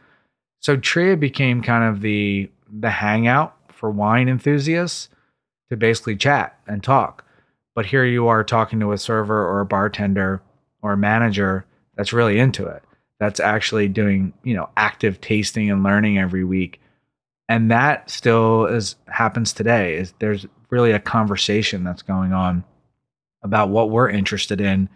[0.60, 5.10] So Tria became kind of the the hangout for wine enthusiasts
[5.68, 7.26] to basically chat and talk.
[7.74, 10.40] But here you are talking to a server or a bartender
[10.80, 12.82] or a manager that's really into it.
[13.20, 16.80] That's actually doing, you know, active tasting and learning every week.
[17.50, 19.96] And that still is happens today.
[19.96, 22.64] Is there's really a conversation that's going on
[23.42, 24.88] about what we're interested in.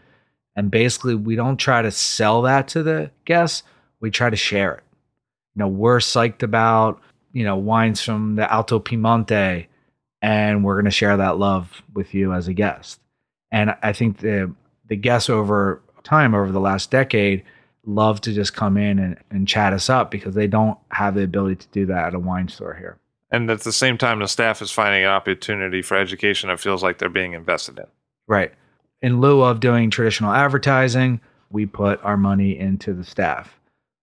[0.56, 3.62] And basically we don't try to sell that to the guests.
[4.00, 4.82] We try to share it.
[5.54, 7.00] You know, we're psyched about,
[7.32, 9.66] you know, wines from the Alto Piemonte
[10.20, 13.00] and we're going to share that love with you as a guest.
[13.52, 14.52] And I think the
[14.88, 17.44] the guests over time over the last decade
[17.84, 21.22] love to just come in and, and chat us up because they don't have the
[21.22, 22.98] ability to do that at a wine store here.
[23.30, 26.82] And at the same time, the staff is finding an opportunity for education that feels
[26.82, 27.86] like they're being invested in.
[28.26, 28.52] Right.
[29.02, 33.58] In lieu of doing traditional advertising, we put our money into the staff.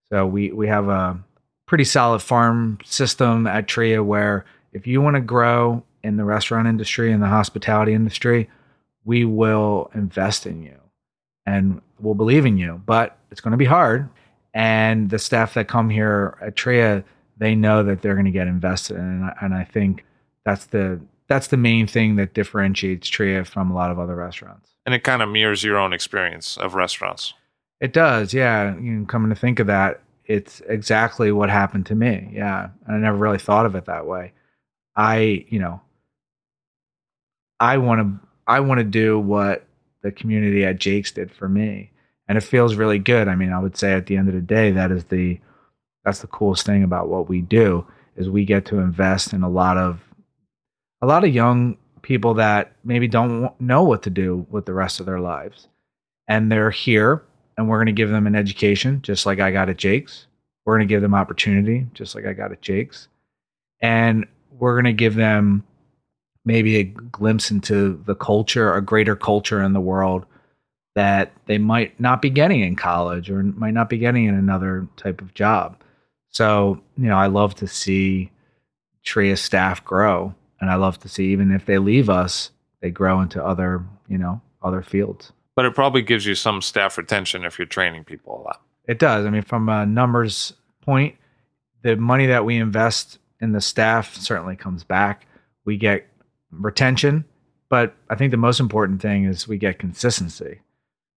[0.10, 1.20] So we, we have a
[1.66, 6.68] pretty solid farm system at Tria where if you want to grow in the restaurant
[6.68, 8.50] industry and the hospitality industry,
[9.04, 10.78] we will invest in you
[11.46, 12.82] and we'll believe in you.
[12.86, 14.10] But it's going to be hard.
[14.54, 17.04] And the staff that come here at Tria,
[17.38, 19.04] they know that they're going to get invested in.
[19.04, 20.06] And I, and I think
[20.46, 24.70] that's the that's the main thing that differentiates Tria from a lot of other restaurants.
[24.86, 27.34] And it kind of mirrors your own experience of restaurants.
[27.82, 28.76] It does, yeah.
[28.76, 32.30] You know, coming to think of that, it's exactly what happened to me.
[32.32, 32.70] Yeah.
[32.86, 34.34] And I never really thought of it that way.
[34.96, 35.82] I, you know,
[37.60, 39.66] I want to I want to do what
[40.04, 41.92] the community at Jake's did for me,
[42.28, 43.28] and it feels really good.
[43.28, 45.40] I mean, I would say at the end of the day, that is the
[46.06, 49.50] that's the coolest thing about what we do is we get to invest in a
[49.50, 50.00] lot of
[51.02, 55.00] a lot of young people that maybe don't know what to do with the rest
[55.00, 55.68] of their lives,
[56.28, 57.24] and they're here,
[57.58, 60.28] and we're going to give them an education, just like I got at Jake's.
[60.66, 63.08] We're going to give them opportunity, just like I got at Jake's,
[63.82, 65.64] and we're going to give them
[66.46, 70.26] maybe a glimpse into the culture, a greater culture in the world
[70.96, 74.88] that they might not be getting in college or might not be getting in another
[74.96, 75.76] type of job.
[76.36, 78.30] So, you know, I love to see
[79.04, 80.36] TRIA staff grow.
[80.60, 84.18] And I love to see even if they leave us, they grow into other, you
[84.18, 85.32] know, other fields.
[85.56, 88.62] But it probably gives you some staff retention if you're training people a lot.
[88.86, 89.26] It does.
[89.26, 91.16] I mean, from a numbers point,
[91.84, 95.28] the money that we invest in the staff certainly comes back.
[95.64, 96.06] We get
[96.52, 97.24] retention,
[97.70, 100.60] but I think the most important thing is we get consistency.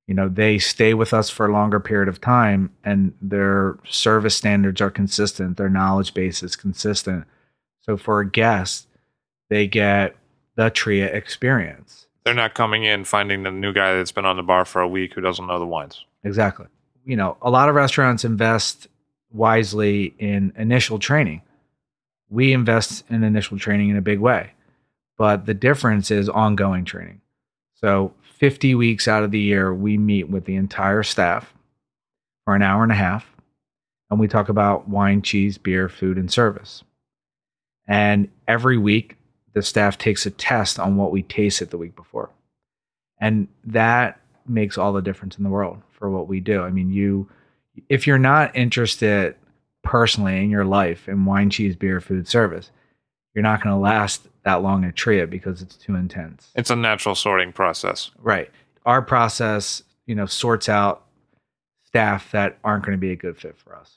[0.08, 4.34] You know, they stay with us for a longer period of time and their service
[4.34, 7.24] standards are consistent, their knowledge base is consistent.
[7.80, 8.88] So for a guest,
[9.48, 10.16] they get
[10.56, 12.06] the TRIA experience.
[12.24, 14.88] They're not coming in finding the new guy that's been on the bar for a
[14.88, 16.04] week who doesn't know the wines.
[16.24, 16.66] Exactly.
[17.04, 18.88] You know, a lot of restaurants invest
[19.30, 21.42] wisely in initial training.
[22.28, 24.54] We invest in initial training in a big way
[25.18, 27.20] but the difference is ongoing training.
[27.74, 31.52] So 50 weeks out of the year, we meet with the entire staff
[32.44, 33.26] for an hour and a half,
[34.10, 36.84] and we talk about wine, cheese, beer, food, and service.
[37.86, 39.16] And every week,
[39.54, 42.30] the staff takes a test on what we tasted the week before.
[43.20, 46.62] And that makes all the difference in the world for what we do.
[46.62, 47.28] I mean, you,
[47.88, 49.34] if you're not interested
[49.82, 52.70] personally in your life in wine, cheese, beer, food, service,
[53.38, 56.50] you're not going to last that long at TRIA because it's too intense.
[56.56, 58.10] It's a natural sorting process.
[58.20, 58.50] Right.
[58.84, 61.04] Our process, you know, sorts out
[61.84, 63.94] staff that aren't going to be a good fit for us.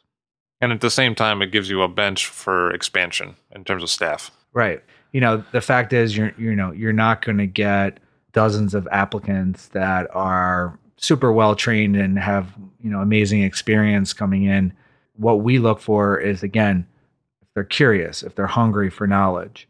[0.62, 3.90] And at the same time, it gives you a bench for expansion in terms of
[3.90, 4.30] staff.
[4.54, 4.84] Right.
[5.12, 8.00] You know, the fact is, you're you know you're not going to get
[8.32, 14.44] dozens of applicants that are super well trained and have you know amazing experience coming
[14.44, 14.72] in.
[15.16, 16.86] What we look for is again,
[17.54, 19.68] they're curious, if they're hungry for knowledge,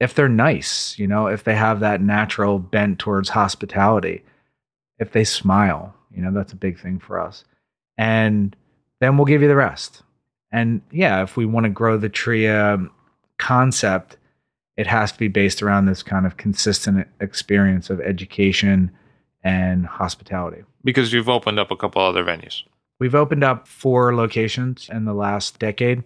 [0.00, 4.22] if they're nice, you know, if they have that natural bent towards hospitality,
[4.98, 7.44] if they smile, you know, that's a big thing for us.
[7.96, 8.54] And
[9.00, 10.02] then we'll give you the rest.
[10.50, 12.88] And yeah, if we want to grow the TRIA
[13.38, 14.16] concept,
[14.76, 18.90] it has to be based around this kind of consistent experience of education
[19.42, 20.62] and hospitality.
[20.84, 22.62] Because you've opened up a couple other venues.
[23.00, 26.02] We've opened up four locations in the last decade.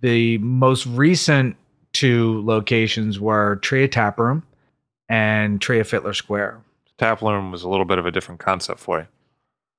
[0.00, 1.56] The most recent
[1.92, 4.42] two locations were Tria Tap Room
[5.08, 6.60] and Tria Fitler Square.
[6.98, 9.06] Tap Room was a little bit of a different concept for you.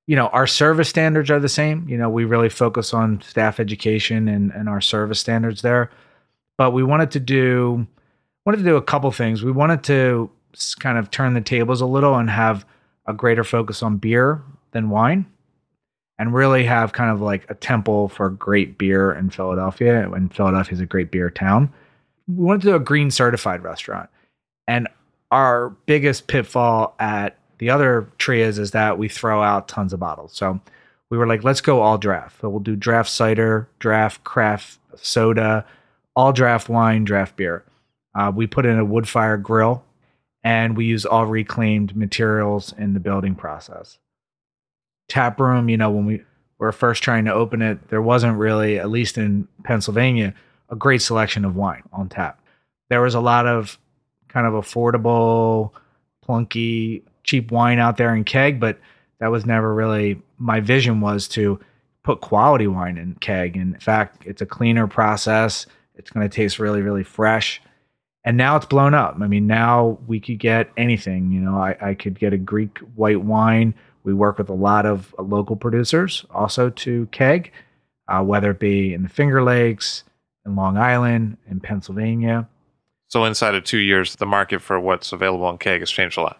[0.07, 1.87] You know, our service standards are the same.
[1.89, 5.91] You know, we really focus on staff education and, and our service standards there.
[6.57, 7.85] But we wanted to do
[8.45, 9.43] wanted to do a couple things.
[9.43, 10.29] We wanted to
[10.79, 12.65] kind of turn the tables a little and have
[13.05, 14.41] a greater focus on beer
[14.71, 15.25] than wine
[16.19, 20.09] and really have kind of like a temple for great beer in Philadelphia.
[20.11, 21.71] And Philadelphia is a great beer town.
[22.27, 24.09] We wanted to a green certified restaurant.
[24.67, 24.87] And
[25.31, 30.33] our biggest pitfall at the other trias is that we throw out tons of bottles.
[30.33, 30.59] So
[31.09, 32.41] we were like, let's go all draft.
[32.41, 35.65] So we'll do draft cider, draft craft soda,
[36.15, 37.63] all draft wine, draft beer.
[38.15, 39.83] Uh, we put in a wood fire grill
[40.43, 43.99] and we use all reclaimed materials in the building process.
[45.07, 46.23] Tap room, you know, when we
[46.59, 50.33] were first trying to open it, there wasn't really, at least in Pennsylvania,
[50.69, 52.39] a great selection of wine on tap.
[52.89, 53.77] There was a lot of
[54.27, 55.71] kind of affordable,
[56.27, 58.79] plunky, cheap wine out there in keg, but
[59.19, 61.59] that was never really my vision was to
[62.03, 63.57] put quality wine in keg.
[63.57, 65.65] And in fact, it's a cleaner process.
[65.95, 67.61] It's going to taste really, really fresh.
[68.23, 69.17] And now it's blown up.
[69.21, 71.31] I mean, now we could get anything.
[71.31, 73.73] You know, I, I could get a Greek white wine.
[74.07, 77.51] We work with a lot of uh, local producers also to keg,
[78.07, 80.05] uh, whether it be in the Finger Lakes,
[80.45, 82.47] in Long Island, in Pennsylvania.
[83.09, 86.21] So inside of two years, the market for what's available in keg has changed a
[86.21, 86.39] lot.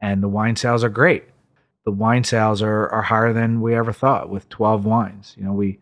[0.00, 1.24] and the wine sales are great.
[1.84, 5.34] The wine sales are, are higher than we ever thought with 12 wines.
[5.36, 5.80] You know, we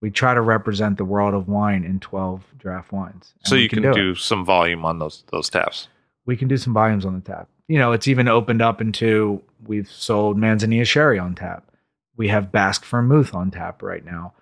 [0.00, 3.34] we try to represent the world of wine in 12 draft wines.
[3.44, 3.94] So you can, it.
[3.94, 5.88] do, some volume on those those taps.
[6.24, 7.50] we can do some volumes on the tap.
[7.68, 11.70] You know, it's even opened up into we've sold Manzanilla Sherry on tap.
[12.16, 14.34] We have Basque Vermouth on tap right now.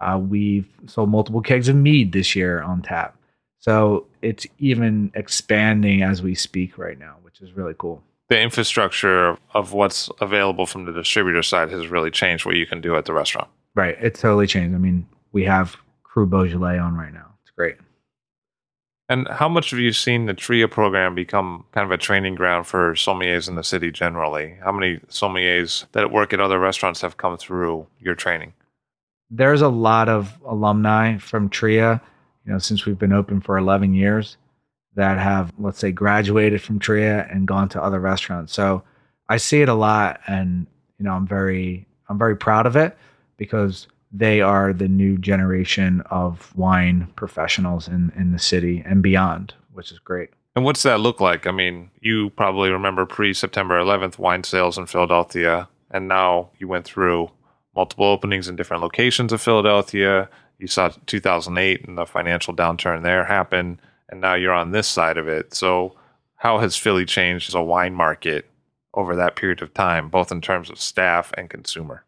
[0.00, 3.16] Uh, we've sold multiple kegs of mead this year on tap.
[3.58, 8.02] So it's even expanding as we speak right now, which is really cool.
[8.28, 12.80] The infrastructure of what's available from the distributor side has really changed what you can
[12.80, 13.48] do at the restaurant.
[13.76, 13.96] Right.
[14.00, 14.74] It's totally changed.
[14.74, 17.32] I mean, we have Cru Beaujolais on right now.
[17.42, 17.76] It's great.
[19.12, 22.66] And how much have you seen the TRIA program become kind of a training ground
[22.66, 24.56] for sommeliers in the city generally?
[24.64, 28.54] How many sommeliers that work at other restaurants have come through your training?
[29.28, 32.00] There's a lot of alumni from TRIA,
[32.46, 34.38] you know, since we've been open for 11 years
[34.94, 38.54] that have, let's say, graduated from TRIA and gone to other restaurants.
[38.54, 38.82] So
[39.28, 40.66] I see it a lot and,
[40.98, 42.96] you know, I'm very, I'm very proud of it
[43.36, 49.54] because they are the new generation of wine professionals in, in the city and beyond,
[49.72, 50.30] which is great.
[50.54, 51.46] And what's that look like?
[51.46, 56.68] I mean, you probably remember pre September 11th wine sales in Philadelphia, and now you
[56.68, 57.30] went through
[57.74, 60.28] multiple openings in different locations of Philadelphia.
[60.58, 65.16] You saw 2008 and the financial downturn there happen, and now you're on this side
[65.16, 65.54] of it.
[65.54, 65.96] So,
[66.36, 68.50] how has Philly changed as a wine market
[68.92, 72.04] over that period of time, both in terms of staff and consumer?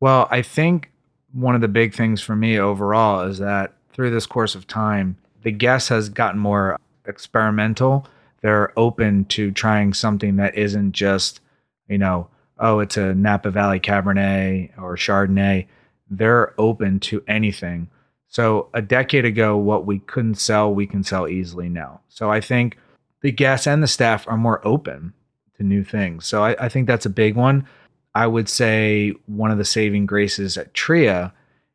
[0.00, 0.89] Well, I think
[1.32, 5.16] one of the big things for me overall is that through this course of time,
[5.42, 8.06] the guest has gotten more experimental.
[8.42, 11.40] They're open to trying something that isn't just,
[11.88, 12.28] you know,
[12.58, 15.66] oh, it's a Napa Valley Cabernet or Chardonnay.
[16.10, 17.88] They're open to anything.
[18.28, 22.00] So a decade ago, what we couldn't sell, we can sell easily now.
[22.08, 22.78] So I think
[23.22, 25.12] the guests and the staff are more open
[25.56, 26.26] to new things.
[26.26, 27.66] So I, I think that's a big one.
[28.14, 31.32] I would say one of the saving graces at Tria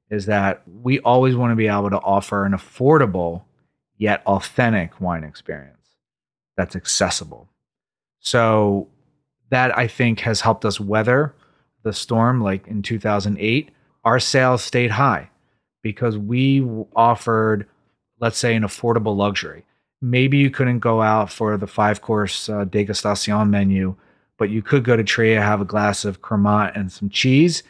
[0.10, 3.44] is that we always want to be able to offer an affordable
[3.98, 5.76] yet authentic wine experience
[6.58, 7.50] that's accessible.
[8.20, 8.90] So
[9.50, 11.34] that I think has helped us weather
[11.84, 12.42] the storm.
[12.42, 13.72] Like in 2008,
[14.04, 15.30] our sales stayed high
[15.82, 16.66] because we
[16.96, 17.68] offered,
[18.20, 19.66] let's say, an affordable luxury.
[20.02, 23.96] Maybe you couldn't go out for the five course uh, degustation menu,
[24.38, 27.64] but you could go to Tria, have a glass of Cremant and some cheese,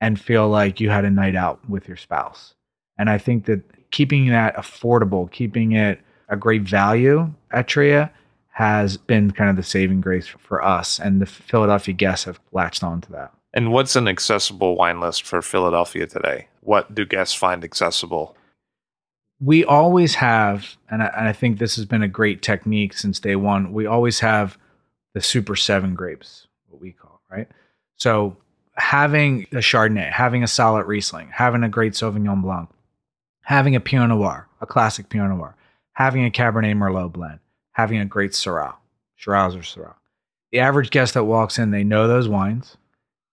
[0.00, 2.54] and feel like you had a night out with your spouse.
[2.98, 8.12] And I think that keeping that affordable, keeping it a great value at Tria
[8.50, 10.98] has been kind of the saving grace for us.
[10.98, 13.32] And the Philadelphia guests have latched on to that.
[13.54, 16.48] And what's an accessible wine list for Philadelphia today?
[16.60, 18.36] What do guests find accessible?
[19.40, 23.20] we always have, and I, and I think this has been a great technique since
[23.20, 23.72] day one.
[23.72, 24.58] We always have
[25.14, 27.48] the Super Seven grapes, what we call right.
[27.96, 28.36] So
[28.74, 32.70] having a Chardonnay, having a solid Riesling, having a great Sauvignon Blanc,
[33.42, 35.56] having a Pinot Noir, a classic Pinot Noir,
[35.92, 37.40] having a Cabernet Merlot blend,
[37.72, 38.74] having a great Syrah,
[39.16, 39.94] Shiraz or Syrah.
[40.52, 42.76] The average guest that walks in, they know those wines,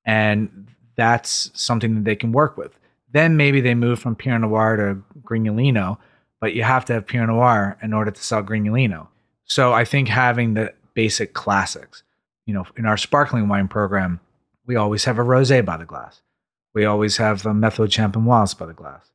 [0.05, 0.67] and
[0.97, 2.77] that's something that they can work with.
[3.11, 5.97] Then maybe they move from Pinot Noir to Grignolino,
[6.41, 9.07] but you have to have Pinot Noir in order to sell Grignolino.
[9.45, 12.01] So I think having the basic classics,
[12.47, 14.19] you know, in our sparkling wine program,
[14.65, 16.21] we always have a rosé by the glass.
[16.73, 19.11] We always have a Method Champenoise by the glass.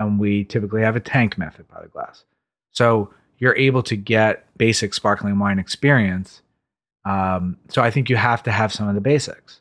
[0.00, 2.24] and we typically have a tank method by the glass.
[2.70, 6.42] So you're able to get basic sparkling wine experience.
[7.04, 9.60] Um, so I think you have to have some of the basics.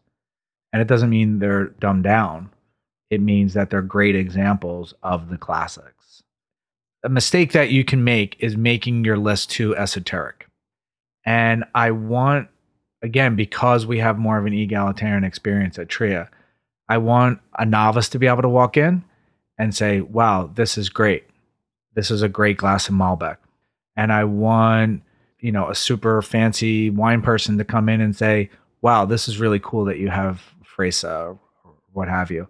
[0.73, 2.51] And it doesn't mean they're dumbed down,
[3.09, 6.23] it means that they're great examples of the classics.
[7.03, 10.46] A mistake that you can make is making your list too esoteric.
[11.27, 12.47] And I want,
[13.01, 16.29] again, because we have more of an egalitarian experience at TRIA,
[16.87, 19.03] I want a novice to be able to walk in
[19.59, 21.25] and say, wow, this is great.
[21.95, 23.37] This is a great glass of Malbec.
[23.97, 25.03] And I want,
[25.41, 28.49] you know, a super fancy wine person to come in and say,
[28.81, 32.47] wow, this is really cool that you have Freisa or what have you.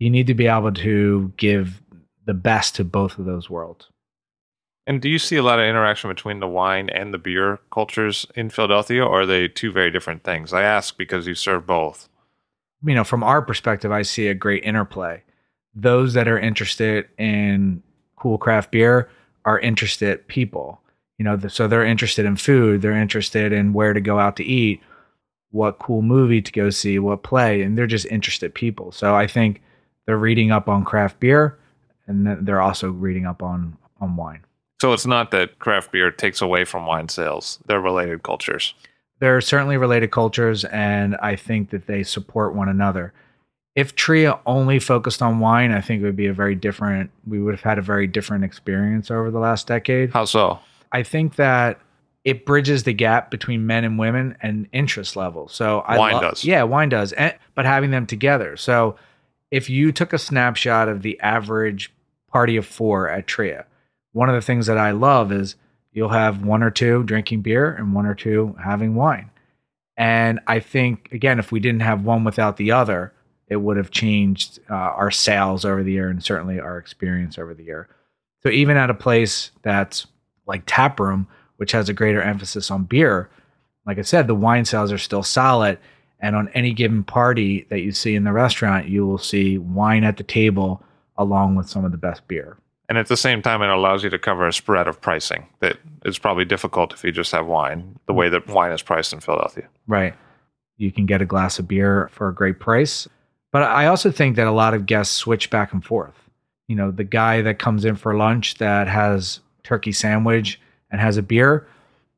[0.00, 1.80] You need to be able to give
[2.26, 3.88] the best to both of those worlds.
[4.88, 8.26] And do you see a lot of interaction between the wine and the beer cultures
[8.34, 10.54] in Philadelphia, or are they two very different things?
[10.54, 12.08] I ask because you serve both.
[12.82, 15.22] You know, from our perspective, I see a great interplay.
[15.74, 17.82] Those that are interested in
[18.16, 19.10] cool craft beer
[19.44, 20.80] are interested people.
[21.18, 24.44] You know, so they're interested in food, they're interested in where to go out to
[24.44, 24.80] eat,
[25.50, 28.90] what cool movie to go see, what play, and they're just interested people.
[28.92, 29.60] So I think
[30.06, 31.58] they're reading up on craft beer
[32.06, 34.44] and they're also reading up on on wine.
[34.80, 37.58] So it's not that craft beer takes away from wine sales.
[37.66, 38.74] They're related cultures.
[39.20, 43.12] They're certainly related cultures and I think that they support one another.
[43.74, 47.40] If Tria only focused on wine, I think it would be a very different we
[47.40, 50.12] would have had a very different experience over the last decade.
[50.12, 50.60] How so?
[50.92, 51.80] I think that
[52.24, 55.48] it bridges the gap between men and women and interest level.
[55.48, 56.44] So I Wine lo- does.
[56.44, 58.56] yeah, wine does, and, but having them together.
[58.56, 58.96] So
[59.50, 61.92] if you took a snapshot of the average
[62.30, 63.64] party of four at Tria,
[64.12, 65.56] one of the things that I love is
[65.92, 69.30] you'll have one or two drinking beer and one or two having wine.
[69.96, 73.12] And I think again, if we didn't have one without the other,
[73.48, 77.54] it would have changed uh, our sales over the year and certainly our experience over
[77.54, 77.88] the year.
[78.42, 80.06] So even at a place that's
[80.46, 83.30] like tap room, which has a greater emphasis on beer,
[83.86, 85.78] like I said, the wine sales are still solid.
[86.20, 90.04] And on any given party that you see in the restaurant, you will see wine
[90.04, 90.82] at the table
[91.16, 92.58] along with some of the best beer.
[92.88, 95.76] And at the same time, it allows you to cover a spread of pricing that
[96.06, 99.20] is probably difficult if you just have wine, the way that wine is priced in
[99.20, 99.68] Philadelphia.
[99.86, 100.14] Right.
[100.78, 103.06] You can get a glass of beer for a great price.
[103.52, 106.14] But I also think that a lot of guests switch back and forth.
[106.66, 110.60] You know, the guy that comes in for lunch that has turkey sandwich
[110.90, 111.66] and has a beer,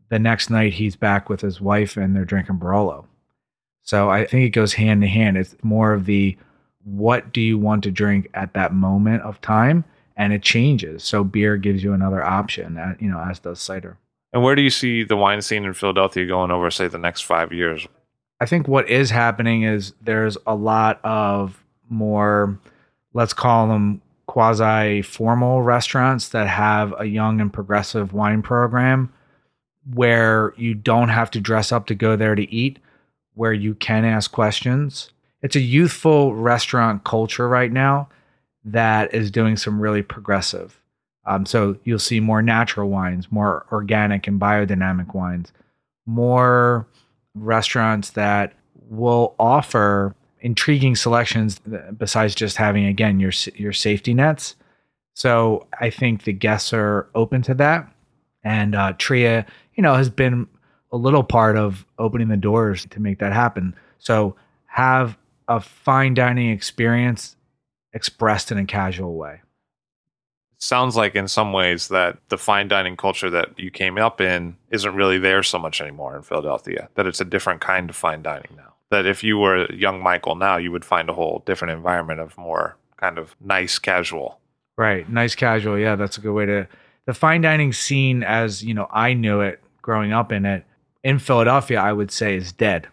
[0.08, 3.06] the next night he's back with his wife and they're drinking Barolo.
[3.82, 5.36] So I think it goes hand in hand.
[5.36, 6.36] It's more of the
[6.84, 9.84] what do you want to drink at that moment of time
[10.20, 11.02] and it changes.
[11.02, 13.96] So beer gives you another option, uh, you know, as does cider.
[14.34, 17.22] And where do you see the wine scene in Philadelphia going over, say, the next
[17.22, 17.88] five years?
[18.38, 22.58] I think what is happening is there's a lot of more,
[23.14, 29.10] let's call them quasi formal restaurants that have a young and progressive wine program
[29.94, 32.78] where you don't have to dress up to go there to eat,
[33.32, 35.12] where you can ask questions.
[35.40, 38.10] It's a youthful restaurant culture right now
[38.64, 40.80] that is doing some really progressive.
[41.26, 45.52] Um, so you'll see more natural wines, more organic and biodynamic wines,
[46.06, 46.86] more
[47.34, 48.54] restaurants that
[48.88, 51.60] will offer intriguing selections
[51.96, 54.56] besides just having again your your safety nets.
[55.14, 57.92] So I think the guests are open to that,
[58.42, 59.44] and uh, Tria,
[59.74, 60.48] you know, has been
[60.92, 63.74] a little part of opening the doors to make that happen.
[63.98, 64.34] So
[64.66, 67.36] have a fine dining experience
[67.92, 69.40] expressed in a casual way.
[70.58, 74.56] sounds like in some ways that the fine dining culture that you came up in
[74.70, 76.88] isn't really there so much anymore in Philadelphia.
[76.94, 78.74] That it's a different kind of fine dining now.
[78.90, 82.36] That if you were young Michael now, you would find a whole different environment of
[82.36, 84.38] more kind of nice casual.
[84.76, 85.08] Right.
[85.08, 85.78] Nice casual.
[85.78, 86.68] Yeah, that's a good way to
[87.06, 90.64] the fine dining scene as, you know, I knew it growing up in it
[91.02, 92.86] in Philadelphia, I would say is dead.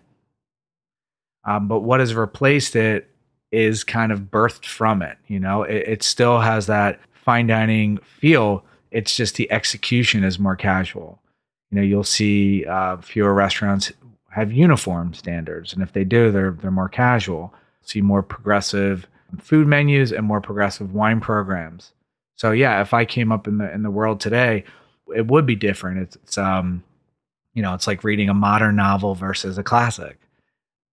[1.43, 3.09] Um, but what has replaced it
[3.51, 5.17] is kind of birthed from it.
[5.27, 8.63] You know, it, it still has that fine dining feel.
[8.91, 11.21] It's just the execution is more casual.
[11.71, 13.91] You know, you'll see uh, fewer restaurants
[14.29, 17.53] have uniform standards, and if they do, they're they're more casual.
[17.81, 19.07] See more progressive
[19.39, 21.91] food menus and more progressive wine programs.
[22.35, 24.63] So yeah, if I came up in the in the world today,
[25.15, 25.99] it would be different.
[25.99, 26.83] It's, it's um,
[27.53, 30.19] you know, it's like reading a modern novel versus a classic.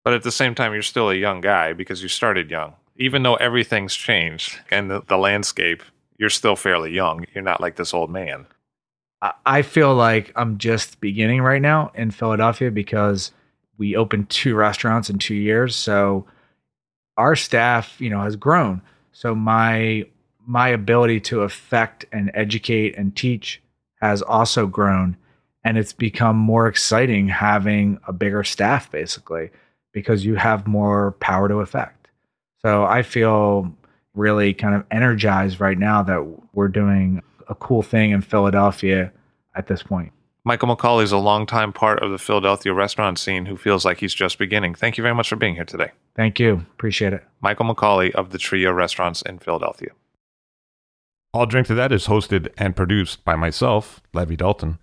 [0.05, 2.74] But at the same time, you're still a young guy because you started young.
[2.96, 5.82] Even though everything's changed and the, the landscape,
[6.18, 7.24] you're still fairly young.
[7.34, 8.46] You're not like this old man.
[9.22, 13.32] I- I feel like I'm just beginning right now in Philadelphia because
[13.78, 15.74] we opened two restaurants in two years.
[15.74, 16.26] So
[17.16, 18.82] our staff, you know, has grown.
[19.12, 20.07] So my
[20.46, 23.62] my ability to affect and educate and teach
[24.02, 25.16] has also grown.
[25.64, 29.48] And it's become more exciting having a bigger staff, basically,
[29.95, 32.09] because you have more power to affect.
[32.61, 33.74] So I feel
[34.14, 36.20] really kind of energized right now that
[36.53, 39.11] we're doing a cool thing in Philadelphia
[39.55, 40.12] at this point.
[40.47, 44.12] Michael McCaulley is a longtime part of the Philadelphia restaurant scene who feels like he's
[44.12, 44.74] just beginning.
[44.74, 45.92] Thank you very much for being here today.
[46.16, 46.66] Thank you.
[46.74, 47.24] Appreciate it.
[47.40, 49.90] Michael McCaulley of the Tria Restaurants in Philadelphia.
[51.32, 54.78] I'll Drink to That is hosted and produced by myself, Levi Dalton.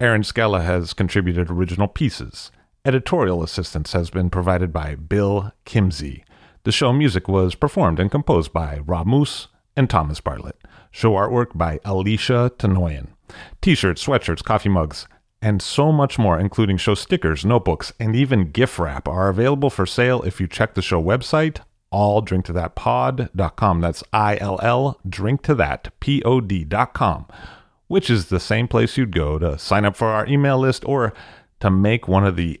[0.00, 2.50] Aaron Scala has contributed original pieces.
[2.86, 6.22] Editorial assistance has been provided by Bill Kimsey.
[6.64, 10.58] The show music was performed and composed by Rob Moose and Thomas Bartlett.
[10.90, 13.06] Show artwork by Alicia Tenoyan.
[13.62, 15.08] T shirts, sweatshirts, coffee mugs,
[15.40, 19.86] and so much more, including show stickers, notebooks, and even gift wrap, are available for
[19.86, 21.60] sale if you check the show website,
[21.90, 23.80] illdrinktothatpod.com.
[23.80, 27.24] That's I L L drink to that P O D.com,
[27.86, 31.14] which is the same place you'd go to sign up for our email list or
[31.60, 32.60] to make one of the